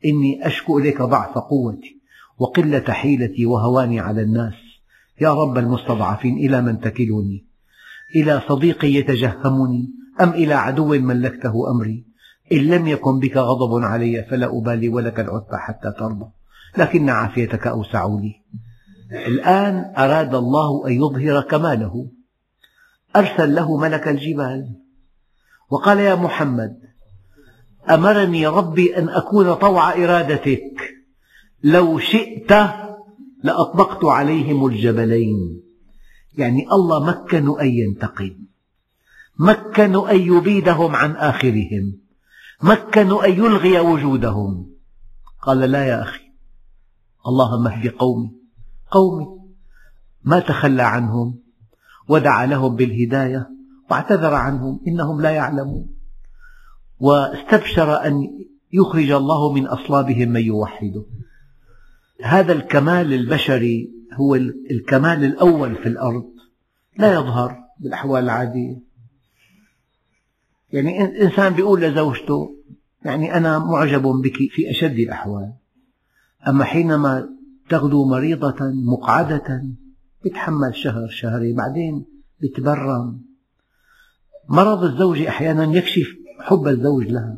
[0.06, 2.02] إني أشكو إليك ضعف قوتي
[2.38, 4.54] وقلة حيلتي وهواني على الناس.
[5.22, 7.46] يا رب المستضعفين إلى من تكلني؟
[8.16, 12.06] إلى صديقي يتجهمني أم إلى عدو ملكته أمري؟
[12.52, 16.26] إن لم يكن بك غضب علي فلا أبالي ولك العتبى حتى ترضى.
[16.78, 18.36] لكن عافيتك أوسع لي
[19.28, 22.12] الآن أراد الله أن يظهر كماله.
[23.16, 24.76] أرسل له ملك الجبال.
[25.70, 26.78] وقال يا محمد
[27.90, 30.94] أمرني ربي أن أكون طوع إرادتك.
[31.64, 32.52] لو شئت
[33.44, 35.62] لأطبقت عليهم الجبلين.
[36.38, 38.48] يعني الله مكنوا أن ينتقم.
[39.40, 41.98] مكنوا أن يبيدهم عن آخرهم.
[42.62, 44.70] مكنوا أن يلغي وجودهم.
[45.42, 46.32] قال لا يا أخي.
[47.28, 48.32] اللهم اهد قومي.
[48.92, 49.28] قومي.
[50.24, 51.40] ما تخلى عنهم.
[52.08, 53.50] ودعا لهم بالهداية.
[53.92, 54.80] واعتذر عنهم.
[54.88, 55.90] إنهم لا يعلمون.
[57.00, 58.28] واستبشر أن
[58.74, 61.06] يخرج الله من أصلابهم من يوحده.
[62.24, 64.36] هذا الكمال البشري هو
[64.72, 66.26] الكمال الأول في الأرض.
[66.98, 68.87] لا يظهر بالأحوال العادية.
[70.72, 72.56] يعني إنسان يقول لزوجته
[73.06, 75.54] يعني أنا معجب بك في أشد الأحوال.
[76.48, 77.30] أما حينما
[77.70, 79.64] تغدو مريضة مقعدة
[80.26, 82.06] يتحمل شهر شهرين بعدين
[82.42, 83.22] يتبرم
[84.50, 86.08] مرض الزوجة أحيانا يكشف
[86.40, 87.38] حب الزوج لها.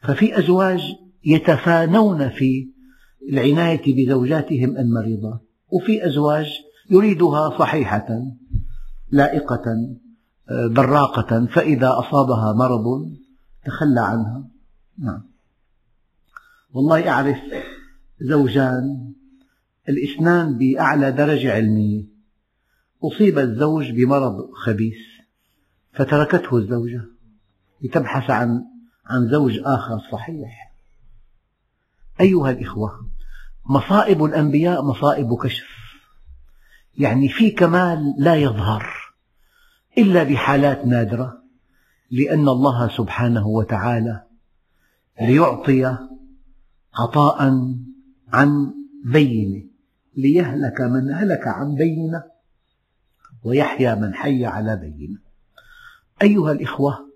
[0.00, 0.80] ففي أزواج
[1.24, 2.68] يتفانون في
[3.32, 6.46] العناية بزوجاتهم المريضات وفي أزواج
[6.90, 8.22] يريدها صحيحة
[9.10, 9.64] لائقة.
[10.50, 13.12] براقة فإذا أصابها مرض
[13.64, 14.44] تخلى عنها.
[14.98, 15.22] نعم.
[16.72, 17.36] والله أعرف
[18.20, 19.12] زوجان
[19.88, 22.04] الاثنان بأعلى درجة علمية.
[23.02, 24.98] أصيب الزوج بمرض خبيث
[25.92, 27.04] فتركته الزوجة
[27.82, 28.64] لتبحث عن
[29.06, 30.00] عن زوج آخر.
[30.12, 30.72] صحيح.
[32.20, 32.90] أيها الإخوة
[33.70, 35.66] مصائب الأنبياء مصائب كشف.
[36.98, 38.95] يعني في كمال لا يظهر.
[39.98, 41.42] إلا بحالات نادرة
[42.10, 44.22] لأن الله سبحانه وتعالى
[45.20, 45.96] ليعطي
[46.94, 47.38] عطاء
[48.32, 48.74] عن
[49.04, 49.62] بينة
[50.16, 52.22] ليهلك من هلك عن بينة
[53.44, 55.18] ويحيى من حي على بينة.
[56.22, 57.12] أيها الإخوة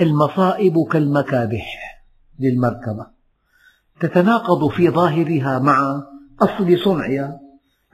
[0.00, 2.02] المصائب كالمكابح
[2.38, 3.06] للمركبة
[4.00, 6.02] تتناقض في ظاهرها مع
[6.40, 7.40] أصل صنعها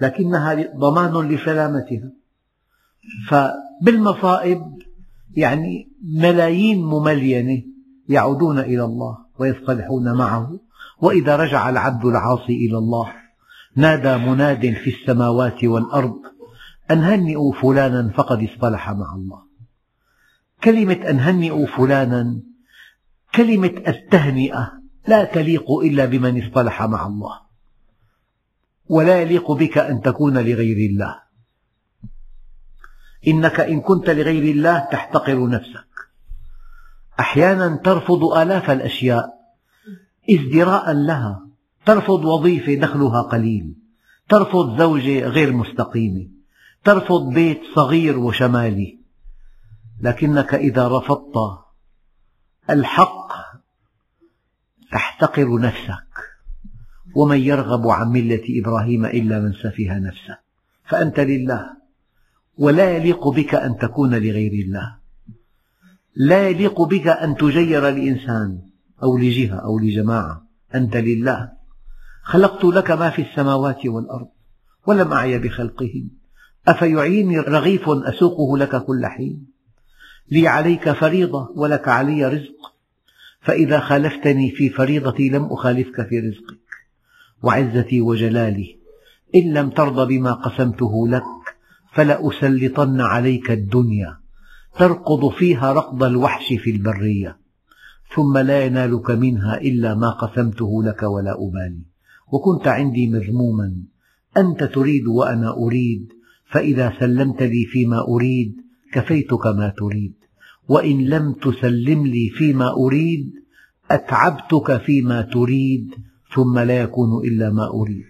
[0.00, 2.10] لكنها ضمان لسلامتها.
[3.28, 4.62] فبالمصائب
[5.36, 7.62] يعني ملايين مملينة
[8.08, 10.60] يعودون إلى الله ويصطلحون معه.
[11.02, 13.12] وإذا رجع العبد العاصي إلى الله
[13.76, 16.14] نادى مناد في السماوات والأرض
[16.90, 19.42] أن هنئوا فلانا فقد اصطلح مع الله.
[20.64, 22.40] كلمة أن هنئوا فلانا
[23.34, 24.72] كلمة التهنئة
[25.08, 27.40] لا تليق إلا بمن اصطلح مع الله.
[28.86, 31.23] ولا يليق بك أن تكون لغير الله.
[33.28, 35.86] إنك إن كنت لغير الله تحتقر نفسك.
[37.20, 39.34] أحيانا ترفض آلاف الأشياء
[40.30, 41.46] ازدراء لها.
[41.86, 43.74] ترفض وظيفة دخلها قليل.
[44.28, 46.26] ترفض زوجة غير مستقيمة.
[46.84, 48.98] ترفض بيت صغير وشمالي.
[50.00, 51.58] لكنك إذا رفضت
[52.70, 53.32] الحق
[54.92, 56.04] تحتقر نفسك.
[57.14, 60.38] ومن يرغب عن ملة إبراهيم إلا من سفه نفسه.
[60.84, 61.83] فأنت لله.
[62.58, 64.96] ولا يليق بك أن تكون لغير الله.
[66.16, 68.60] لا يليق بك أن تجير لإنسان
[69.02, 70.46] أو لجهة أو لجماعة.
[70.74, 71.52] أنت لله.
[72.22, 74.28] خلقت لك ما في السماوات والأرض
[74.86, 76.10] ولم أعي بخلقهم.
[76.68, 79.46] أفيعيني رغيف أسوقه لك كل حين.
[80.30, 82.74] لي عليك فريضة ولك علي رزق.
[83.40, 86.58] فإذا خالفتني في فريضتي لم أخالفك في رزقك.
[87.42, 88.78] وعزتي وجلالي
[89.34, 91.22] إن لم ترض بما قسمته لك
[91.94, 94.18] فلأسلطن عليك الدنيا
[94.78, 97.38] تركض فيها ركض الوحش في البرية
[98.14, 101.82] ثم لا ينالك منها إلا ما قسمته لك ولا أبالي.
[102.32, 103.82] وكنت عندي مذموما
[104.36, 106.12] أنت تريد وأنا أريد
[106.50, 108.56] فإذا سلمت لي فيما أريد
[108.92, 110.14] كفيتك ما تريد.
[110.68, 113.32] وإن لم تسلم لي فيما أريد
[113.90, 115.94] أتعبتك فيما تريد
[116.34, 118.04] ثم لا يكون إلا ما أريد.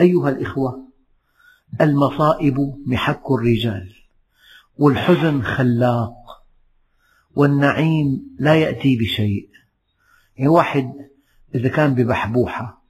[0.00, 0.87] أيها الإخوة
[1.80, 3.92] المصائب محك الرجال
[4.78, 6.14] والحزن خلاق
[7.34, 9.48] والنعيم لا يأتي بشيء.
[10.36, 10.92] يعني واحد
[11.54, 12.82] إذا كان ببحبوحة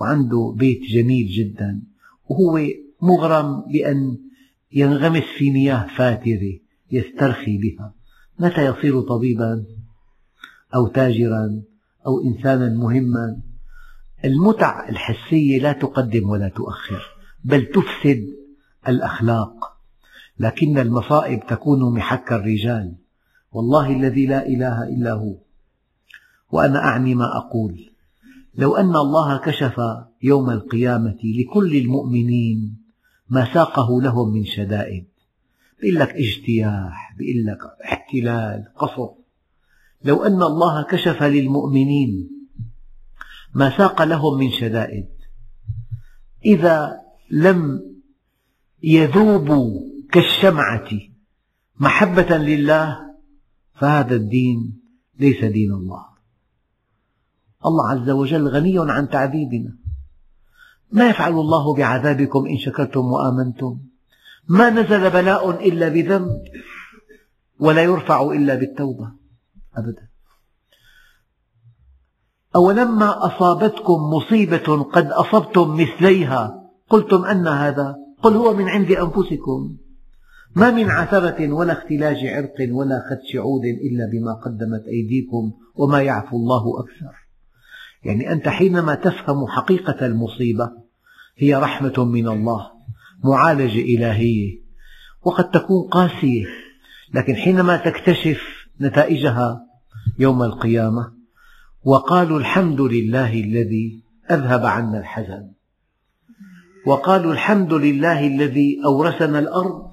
[0.00, 1.82] وعنده بيت جميل جدا
[2.28, 2.60] وهو
[3.02, 4.18] مغرم بأن
[4.72, 6.58] ينغمس في مياه فاترة
[6.90, 7.94] يسترخي بها
[8.38, 9.64] متى يصير طبيبا
[10.74, 11.62] أو تاجرا
[12.06, 13.40] أو إنسانا مهما؟
[14.24, 17.15] المتع الحسية لا تقدم ولا تؤخر.
[17.46, 18.26] بل تفسد
[18.88, 19.76] الأخلاق.
[20.38, 22.94] لكن المصائب تكون محك الرجال.
[23.52, 25.36] والله الذي لا إله إلا هو.
[26.50, 27.90] وأنا أعني ما أقول.
[28.54, 29.80] لو أن الله كشف
[30.22, 32.76] يوم القيامة لكل المؤمنين
[33.28, 35.06] ما ساقه لهم من شدائد.
[35.80, 39.10] بيقول لك اجتياح بيقول لك احتلال قصف
[40.04, 42.30] لو أن الله كشف للمؤمنين
[43.54, 45.08] ما ساق لهم من شدائد.
[46.44, 47.80] إذا لم
[48.82, 49.80] يذوبوا
[50.12, 50.88] كالشمعة.
[51.80, 52.96] محبة لله
[53.74, 54.80] فهذا الدين
[55.18, 56.06] ليس دين الله.
[57.66, 59.76] الله عز وجل غني عن تعذيبنا.
[60.92, 63.80] ما يفعل الله بعذابكم إن شكرتم وآمنتم؟
[64.48, 66.42] ما نزل بلاء إلا بذنب
[67.58, 69.12] ولا يرفع إلا بالتوبة.
[69.76, 70.08] أبدا.
[72.56, 79.76] أولما أصابتكم مصيبة قد أصبتم مثليها قلتم أن هذا قل هو من عند أنفسكم.
[80.56, 86.36] ما من عثرة ولا اختلاج عرق ولا خدش عود إلا بما قدمت أيديكم وما يعفو
[86.36, 87.14] الله أكثر.
[88.04, 90.70] يعني أنت حينما تفهم حقيقة المصيبة
[91.36, 92.70] هي رحمة من الله
[93.24, 94.58] معالجة إلهية
[95.22, 96.46] وقد تكون قاسية.
[97.14, 98.40] لكن حينما تكتشف
[98.80, 99.66] نتائجها
[100.18, 101.12] يوم القيامة
[101.84, 105.55] وقالوا الحمد لله الذي أذهب عنا الحزن
[106.86, 109.92] وقالوا الحمد لله الذي أورثنا الأرض.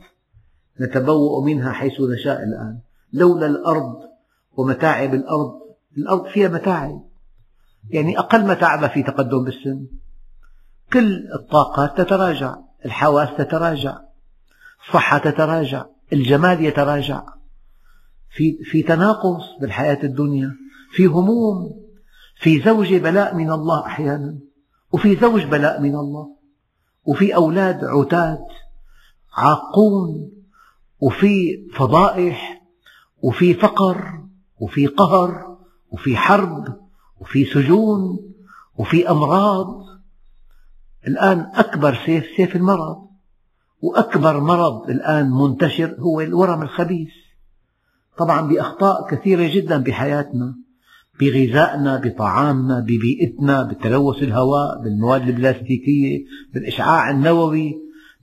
[0.82, 2.80] نتبوأ منها حيث نشاء الآن.
[3.14, 3.96] لولا الأرض
[4.58, 5.52] ومتاعب الأرض
[5.98, 7.04] الأرض فيها متاعب
[7.90, 9.86] يعني أقل متاعب في تقدم بالسن.
[10.94, 12.56] كل الطاقات تتراجع.
[12.86, 13.98] الحواس تتراجع.
[14.88, 15.86] الصحة تتراجع.
[16.14, 17.24] الجمال يتراجع.
[18.30, 20.52] في, في تناقص بالحياة الدنيا.
[20.92, 21.84] في هموم.
[22.36, 24.40] في زوجة بلاء من الله أحيانا.
[24.92, 26.33] وفي زوج بلاء من الله.
[27.06, 28.40] وفي أولاد عتاد
[29.34, 30.32] عاقون
[31.00, 32.62] وفي فضائح
[33.22, 34.24] وفي فقر
[34.60, 35.58] وفي قهر
[35.92, 36.78] وفي حرب
[37.20, 38.20] وفي سجون
[38.78, 39.84] وفي أمراض.
[41.08, 43.08] الآن أكبر سيف سيف المرض
[43.82, 47.14] وأكبر مرض الآن منتشر هو الورم الخبيث.
[48.18, 50.56] طبعا بأخطاء كثيرة جدا بحياتنا.
[51.20, 57.74] بغذائنا بطعامنا ببيئتنا بتلوث الهواء بالمواد البلاستيكية بالإشعاع النووي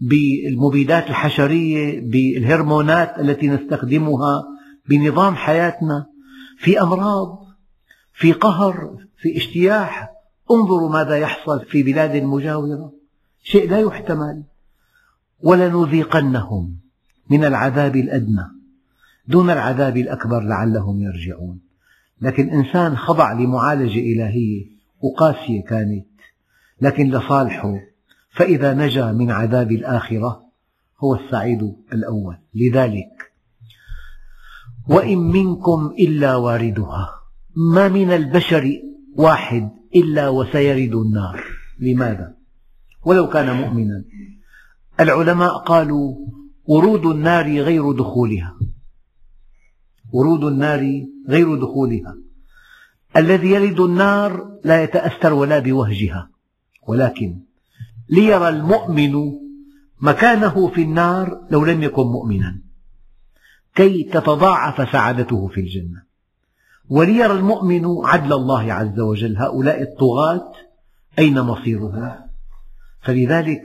[0.01, 4.45] بالمبيدات الحشرية بالهرمونات التي نستخدمها
[4.88, 6.07] بنظام حياتنا.
[6.59, 7.38] في أمراض
[8.12, 10.11] في قهر في اجتياح
[10.51, 12.93] انظروا ماذا يحصل في بلاد مجاورة.
[13.43, 14.45] شيء لا يحتمل.
[15.43, 16.76] ولنذيقنهم
[17.30, 18.47] من العذاب الأدنى
[19.28, 21.70] دون العذاب الأكبر لعلهم يرجعون.
[22.21, 24.66] لكن إنسان خضع لمعالجة إلهية
[25.01, 26.07] وقاسية كانت
[26.81, 27.75] لكن لصالحه
[28.31, 30.43] فإذا نجا من عذاب الآخرة
[31.05, 32.37] هو السعيد الأول.
[32.55, 33.33] لذلك
[34.89, 37.09] وإن منكم إلا واردها
[37.57, 38.73] ما من البشر
[39.16, 41.45] واحد إلا وسيرد النار.
[41.81, 42.35] لماذا؟
[43.05, 44.05] ولو كان مؤمنا.
[45.01, 46.16] العلماء قالوا
[46.64, 48.57] ورود النار غير دخولها.
[50.13, 52.15] ورود النار غير دخولها.
[53.17, 56.31] الذي يرد النار لا يتأثر ولا بوهجها.
[56.89, 57.41] ولكن
[58.09, 59.13] ليرى المؤمن
[60.01, 62.61] مكانه في النار لو لم يكن مؤمنا.
[63.75, 66.03] كي تتضاعف سعادته في الجنة.
[66.89, 69.37] وليرى المؤمن عدل الله عز وجل.
[69.37, 70.53] هؤلاء الطغاة
[71.19, 72.31] أين مصيرهم
[73.01, 73.63] فلذلك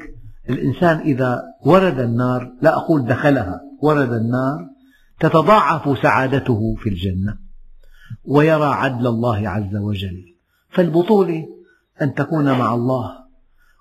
[0.49, 4.69] الإنسان إذا ورد النار لا أقول دخلها ورد النار
[5.19, 7.37] تتضاعف سعادته في الجنة
[8.25, 10.35] ويرى عدل الله عز وجل.
[10.69, 11.47] فالبطولة
[12.01, 13.11] أن تكون مع الله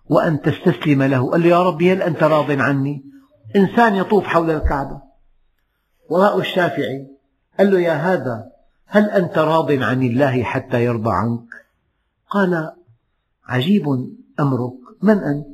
[0.07, 1.31] وأن تستسلم له.
[1.31, 3.05] قال له يا ربي هل أنت راض عني؟
[3.57, 5.03] إنسان يطوف حول الكعبة.
[6.11, 7.07] ورأوا الشافعي
[7.59, 8.45] قال له يا هذا
[8.87, 11.49] هل أنت راض عن الله حتى يرضى عنك؟
[12.31, 12.73] قال
[13.47, 13.85] عجيب
[14.41, 14.73] أمرك.
[15.03, 15.47] من أنت؟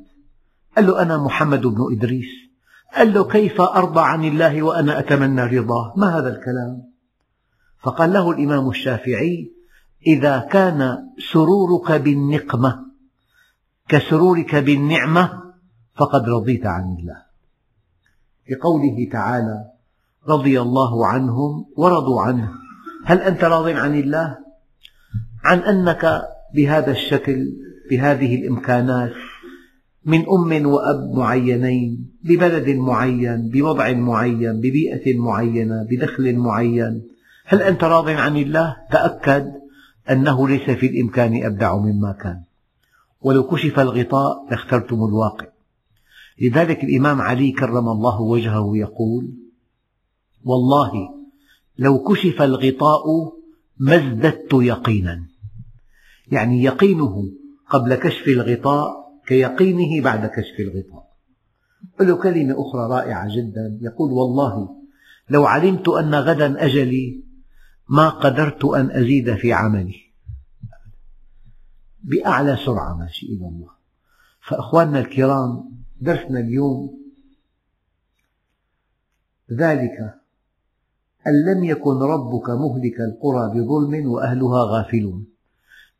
[0.76, 2.49] قال له أنا محمد بن إدريس.
[2.96, 6.90] قال له كيف أرضى عن الله وأنا أتمنى رضاه؟ ما هذا الكلام؟
[7.82, 9.52] فقال له الإمام الشافعي
[10.06, 10.98] إذا كان
[11.32, 12.86] سرورك بالنقمة
[13.88, 15.42] كسرورك بالنعمة
[15.94, 17.22] فقد رضيت عن الله.
[18.50, 19.64] لقوله تعالى
[20.28, 22.50] رضي الله عنهم ورضوا عنه.
[23.04, 24.38] هل أنت راض عن الله؟
[25.44, 26.22] عن أنك
[26.54, 27.46] بهذا الشكل
[27.90, 29.12] بهذه الإمكانات
[30.04, 37.02] من أم وأب معينين ببلد معين بوضع معين ببيئة معينة بدخل معين.
[37.44, 39.52] هل أنت راض عن الله؟ تأكد
[40.10, 42.42] أنه ليس في الإمكان أبدع مما كان.
[43.22, 45.46] ولو كشف الغطاء لاخترتم الواقع.
[46.42, 49.30] لذلك الإمام علي كرم الله وجهه يقول
[50.44, 50.92] والله
[51.78, 53.04] لو كشف الغطاء
[53.78, 55.22] ما ازددت يقينا.
[56.32, 57.24] يعني يقينه
[57.70, 61.10] قبل كشف الغطاء كيقينه بعد كشف الغطاء.
[62.00, 64.76] له كلمة أخرى رائعة جدا يقول والله
[65.30, 67.24] لو علمت أن غدا أجلي
[67.88, 69.96] ما قدرت أن أزيد في عملي.
[72.02, 73.70] بأعلى سرعة ماشي إلى الله.
[74.48, 75.70] فأخواننا الكرام
[76.00, 77.00] درسنا اليوم
[79.52, 80.14] ذلك
[81.26, 85.26] أن لم يكن ربك مهلك القرى بظلم وأهلها غافلون.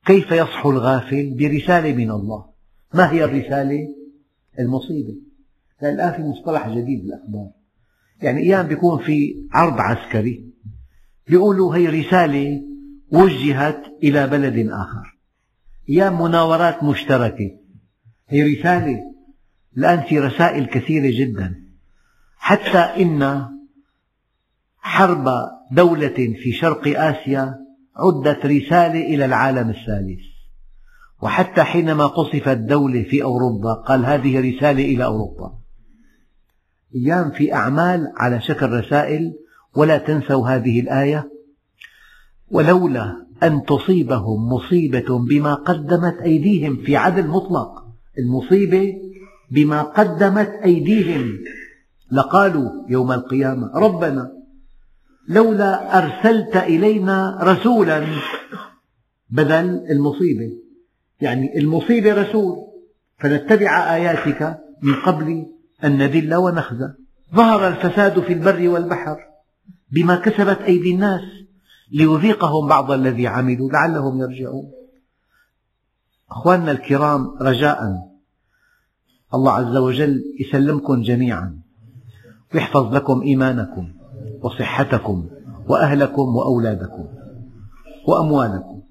[0.07, 2.50] كيف يصحو الغافل؟ برسالة من الله.
[2.95, 3.89] ما هي الرسالة؟
[4.59, 5.15] المصيبة؟
[5.83, 7.51] لأن الآن في مصطلح جديد بالأخبار.
[8.23, 10.51] يعني أيام بيكون في عرض عسكري.
[11.29, 12.63] بيقولوا هي رسالة
[13.13, 15.19] وجهت إلى بلد آخر.
[15.89, 17.51] أيام مناورات مشتركة.
[18.29, 18.99] هي رسالة
[19.77, 21.55] الآن في رسائل كثيرة جدا.
[22.37, 23.49] حتى إن
[24.79, 25.29] حرب
[25.73, 27.55] دولة في شرق آسيا
[27.97, 30.30] عدت رسالة إلى العالم الثالث.
[31.23, 35.53] وحتى حينما قصفت دولة في أوروبا قال هذه رسالة إلى أوروبا.
[36.95, 39.33] أيام في أعمال على شكل رسائل
[39.77, 41.31] ولا تنسوا هذه الآية
[42.51, 47.85] ولولا أن تصيبهم مصيبة بما قدمت أيديهم في عدل مطلق.
[48.19, 48.95] المصيبة
[49.51, 51.39] بما قدمت أيديهم.
[52.13, 54.33] لقالوا يوم القيامة ربنا
[55.29, 58.07] لولا أرسلت إلينا رسولا.
[59.31, 60.70] بدل المصيبة.
[61.21, 62.57] يعني المصيبة رسول
[63.19, 65.47] فنتبع آياتك من قبل
[65.85, 66.89] أن نذل ونخزى.
[67.35, 69.17] ظهر الفساد في البر والبحر
[69.93, 71.21] بما كسبت أيدي الناس
[71.93, 74.71] ليذيقهم بعض الذي عملوا لعلهم يرجعون.
[76.31, 78.11] أخواننا الكرام رجاء.
[79.35, 81.61] الله عز وجل يسلمكم جميعا
[82.55, 83.93] ويحفظ لكم إيمانكم
[84.43, 85.29] وصحتكم
[85.69, 87.07] وأهلكم وأولادكم
[88.09, 88.83] وأموالكم.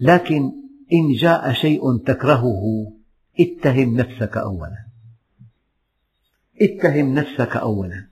[0.00, 2.62] لكن إن جاء شيء تكرهه
[3.40, 4.84] اتهم نفسك أولا.
[6.62, 8.06] اتهم نفسك أولا.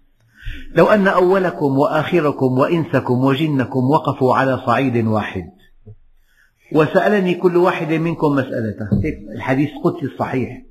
[0.76, 5.50] لو أن أولكم وآخركم وإنسكم وجنكم وقفوا على صعيد واحد
[6.72, 8.88] وسألني كل واحد منكم مسألته.
[9.34, 10.62] الحديث القدسي الصحيح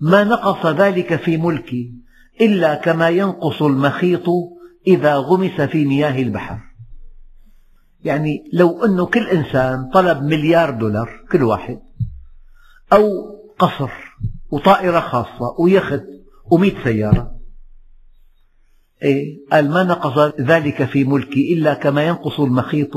[0.00, 1.94] ما نقص ذلك في ملكي
[2.40, 4.24] إلا كما ينقص المخيط
[4.86, 6.69] إذا غمس في مياه البحر.
[8.04, 11.78] يعني لو أن كل إنسان طلب مليار دولار كل واحد
[12.92, 13.06] أو
[13.58, 13.90] قصر
[14.50, 16.02] وطائرة خاصة ويخت
[16.50, 17.40] ومئة سيارة
[19.02, 22.92] إيه؟ قال ما نقص ذلك في ملكي إلا كما ينقص المخيط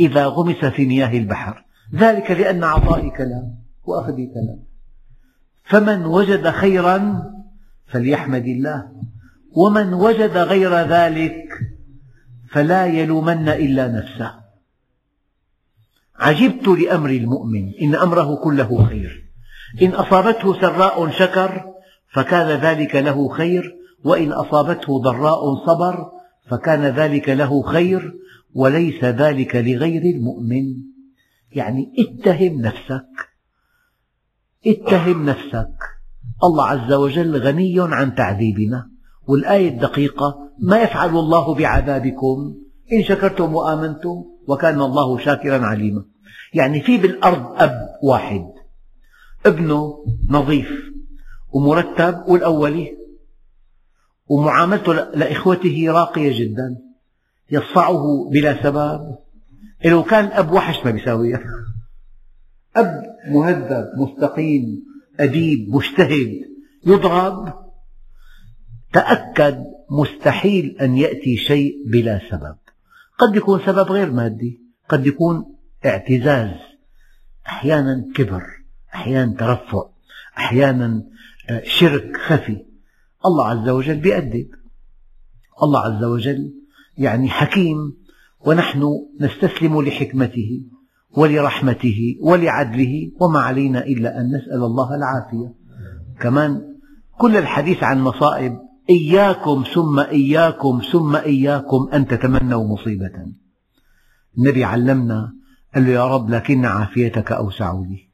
[0.00, 1.64] إذا غمس في مياه البحر.
[1.94, 4.64] ذلك لأن عطائي كلام وأخذي كلام.
[5.64, 7.22] فمن وجد خيرا
[7.86, 8.92] فليحمد الله
[9.52, 11.48] ومن وجد غير ذلك
[12.50, 14.41] فلا يلومن إلا نفسه.
[16.16, 19.32] عجبت لأمر المؤمن إن أمره كله خير.
[19.82, 21.64] إن أصابته سراء شكر
[22.12, 23.76] فكان ذلك له خير.
[24.04, 26.10] وإن أصابته ضراء صبر
[26.48, 28.14] فكان ذلك له خير.
[28.54, 30.64] وليس ذلك لغير المؤمن.
[31.52, 33.08] يعني اتهم نفسك.
[34.66, 35.74] اتهم نفسك.
[36.44, 38.88] الله عز وجل غني عن تعذيبنا.
[39.28, 42.54] والآية الدقيقة ما يفعل الله بعذابكم؟
[42.92, 46.04] إن شكرتم وآمنتم وكان الله شاكرا عليما.
[46.54, 48.46] يعني في بالأرض أب واحد
[49.46, 50.70] ابنه نظيف
[51.52, 52.96] ومرتب والأولي
[54.26, 56.76] ومعاملته لإخوته راقية جدا
[57.50, 59.16] يصفعه بلا سبب.
[59.84, 61.40] لو كان أب وحش ما بيساويها
[62.76, 64.82] أب مهذب مستقيم
[65.20, 66.40] أديب مجتهد
[66.86, 67.62] يضرب.
[68.92, 72.56] تأكد مستحيل أن يأتي شيء بلا سبب.
[73.22, 75.44] قد يكون سبب غير مادي قد يكون
[75.86, 76.50] اعتزاز
[77.46, 78.42] أحيانا كبر
[78.94, 79.84] أحيانا ترفع
[80.38, 81.02] أحيانا
[81.50, 82.64] آه، شرك خفي.
[83.26, 84.48] الله عز وجل بيأدب.
[85.62, 86.52] الله عز وجل
[86.98, 87.76] يعني حكيم
[88.46, 90.62] ونحن نستسلم لحكمته
[91.10, 95.54] ولرحمته ولعدله وما علينا إلا أن نسأل الله العافية.
[96.20, 96.62] كمان
[97.18, 98.58] كل الحديث عن مصائب
[98.90, 103.10] إياكم ثم إياكم ثم إياكم أن تتمنوا مصيبة.
[104.38, 105.32] النبي علمنا
[105.74, 108.08] قال له يا رب لكن عافيتك أوسع لي.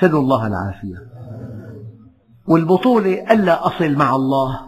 [0.00, 0.96] سلوا الله العافية.
[2.46, 4.60] والبطولة ألا أصل مع الله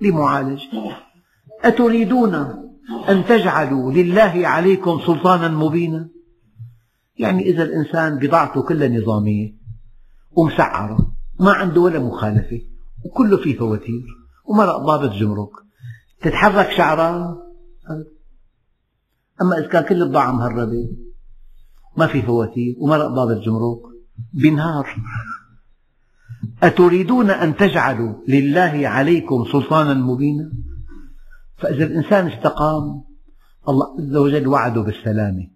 [0.00, 0.62] لمعالج.
[1.64, 2.34] أتريدون
[3.08, 6.08] أن تجعلوا لله عليكم سلطانا مبينا؟
[7.18, 9.54] يعني إذا الإنسان بضاعته كلها نظامية
[10.32, 12.60] ومسعرة ما عنده ولا مخالفة
[13.04, 14.25] وكله فيه فواتير.
[14.48, 15.50] ومرق ضابط جمرك.
[16.22, 17.36] تتحرك شعرها
[19.42, 20.88] أما إذا كان كل البضاعة مهربة
[21.96, 23.80] ما في فواتير ومرق ضابط جمرك.
[24.32, 24.96] بينهار
[26.62, 30.52] أتريدون أن تجعلوا لله عليكم سلطانا مبينا؟
[31.56, 33.04] فإذا الإنسان استقام
[33.68, 35.46] الله عز وجل وعده بالسلامة.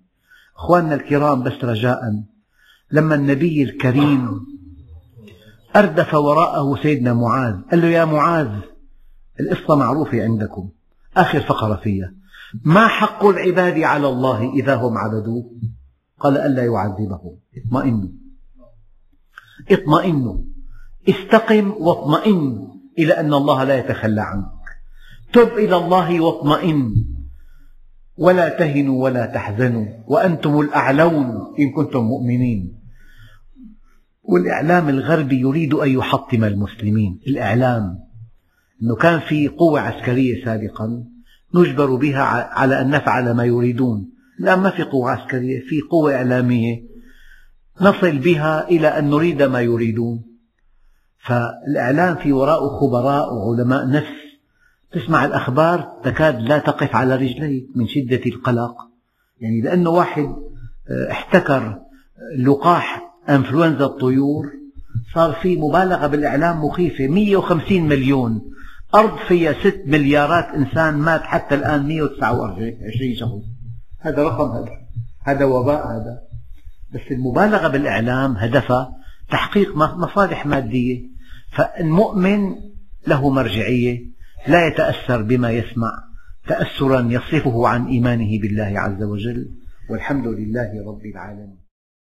[0.56, 2.00] أخواننا الكرام بس رجاء.
[2.92, 4.40] لما النبي الكريم
[5.76, 8.60] أردف وراءه سيدنا معاذ قال له يا معاذ
[9.40, 10.70] القصة معروفة عندكم.
[11.16, 12.12] آخر فقرة فيها
[12.64, 15.50] ما حق العباد على الله إذا هم عبدوه؟
[16.20, 17.36] قال ألا يعذبهم.
[17.56, 18.08] اطمئنوا.
[19.70, 20.38] اطمئنوا.
[21.08, 22.68] استقم واطمئن
[22.98, 24.46] إلى أن الله لا يتخلى عنك.
[25.32, 26.94] تب إلى الله واطمئن.
[28.16, 29.86] ولا تهنوا ولا تحزنوا.
[30.06, 32.80] وأنتم الأعلون إن كنتم مؤمنين.
[34.22, 37.20] والإعلام الغربي يريد أن يحطم المسلمين.
[37.26, 38.09] الإعلام.
[38.82, 41.04] أنه كان في قوة عسكرية سابقا
[41.54, 42.22] نجبر بها
[42.52, 44.10] على أن نفعل ما يريدون.
[44.40, 46.82] الآن ما في قوة عسكرية في قوة إعلامية.
[47.80, 50.22] نصل بها إلى أن نريد ما يريدون.
[51.18, 54.20] فالإعلام في وراءه خبراء وعلماء نفس.
[54.92, 58.74] تسمع الأخبار تكاد لا تقف على رجليك من شدة القلق.
[59.40, 60.24] يعني لأنه واحد
[60.90, 61.78] آه، احتكر
[62.38, 64.52] لقاح أنفلونزا الطيور
[65.14, 68.42] صار في مبالغة بالإعلام مخيفة 150 مليون.
[68.94, 73.42] أرض فيها 6 مليارات إنسان مات حتى الآن 129 شخص.
[74.00, 74.72] هذا رقم هذا.
[75.22, 76.22] هذا وباء هذا.
[76.94, 78.92] بس المبالغة بالإعلام هدفها
[79.30, 81.00] تحقيق مصالح مادية.
[81.52, 82.54] فالمؤمن
[83.06, 84.00] له مرجعية.
[84.48, 85.92] لا يتأثر بما يسمع.
[86.48, 89.50] تأثرا يصرفه عن إيمانه بالله عز وجل.
[89.90, 91.59] والحمد لله رب العالمين.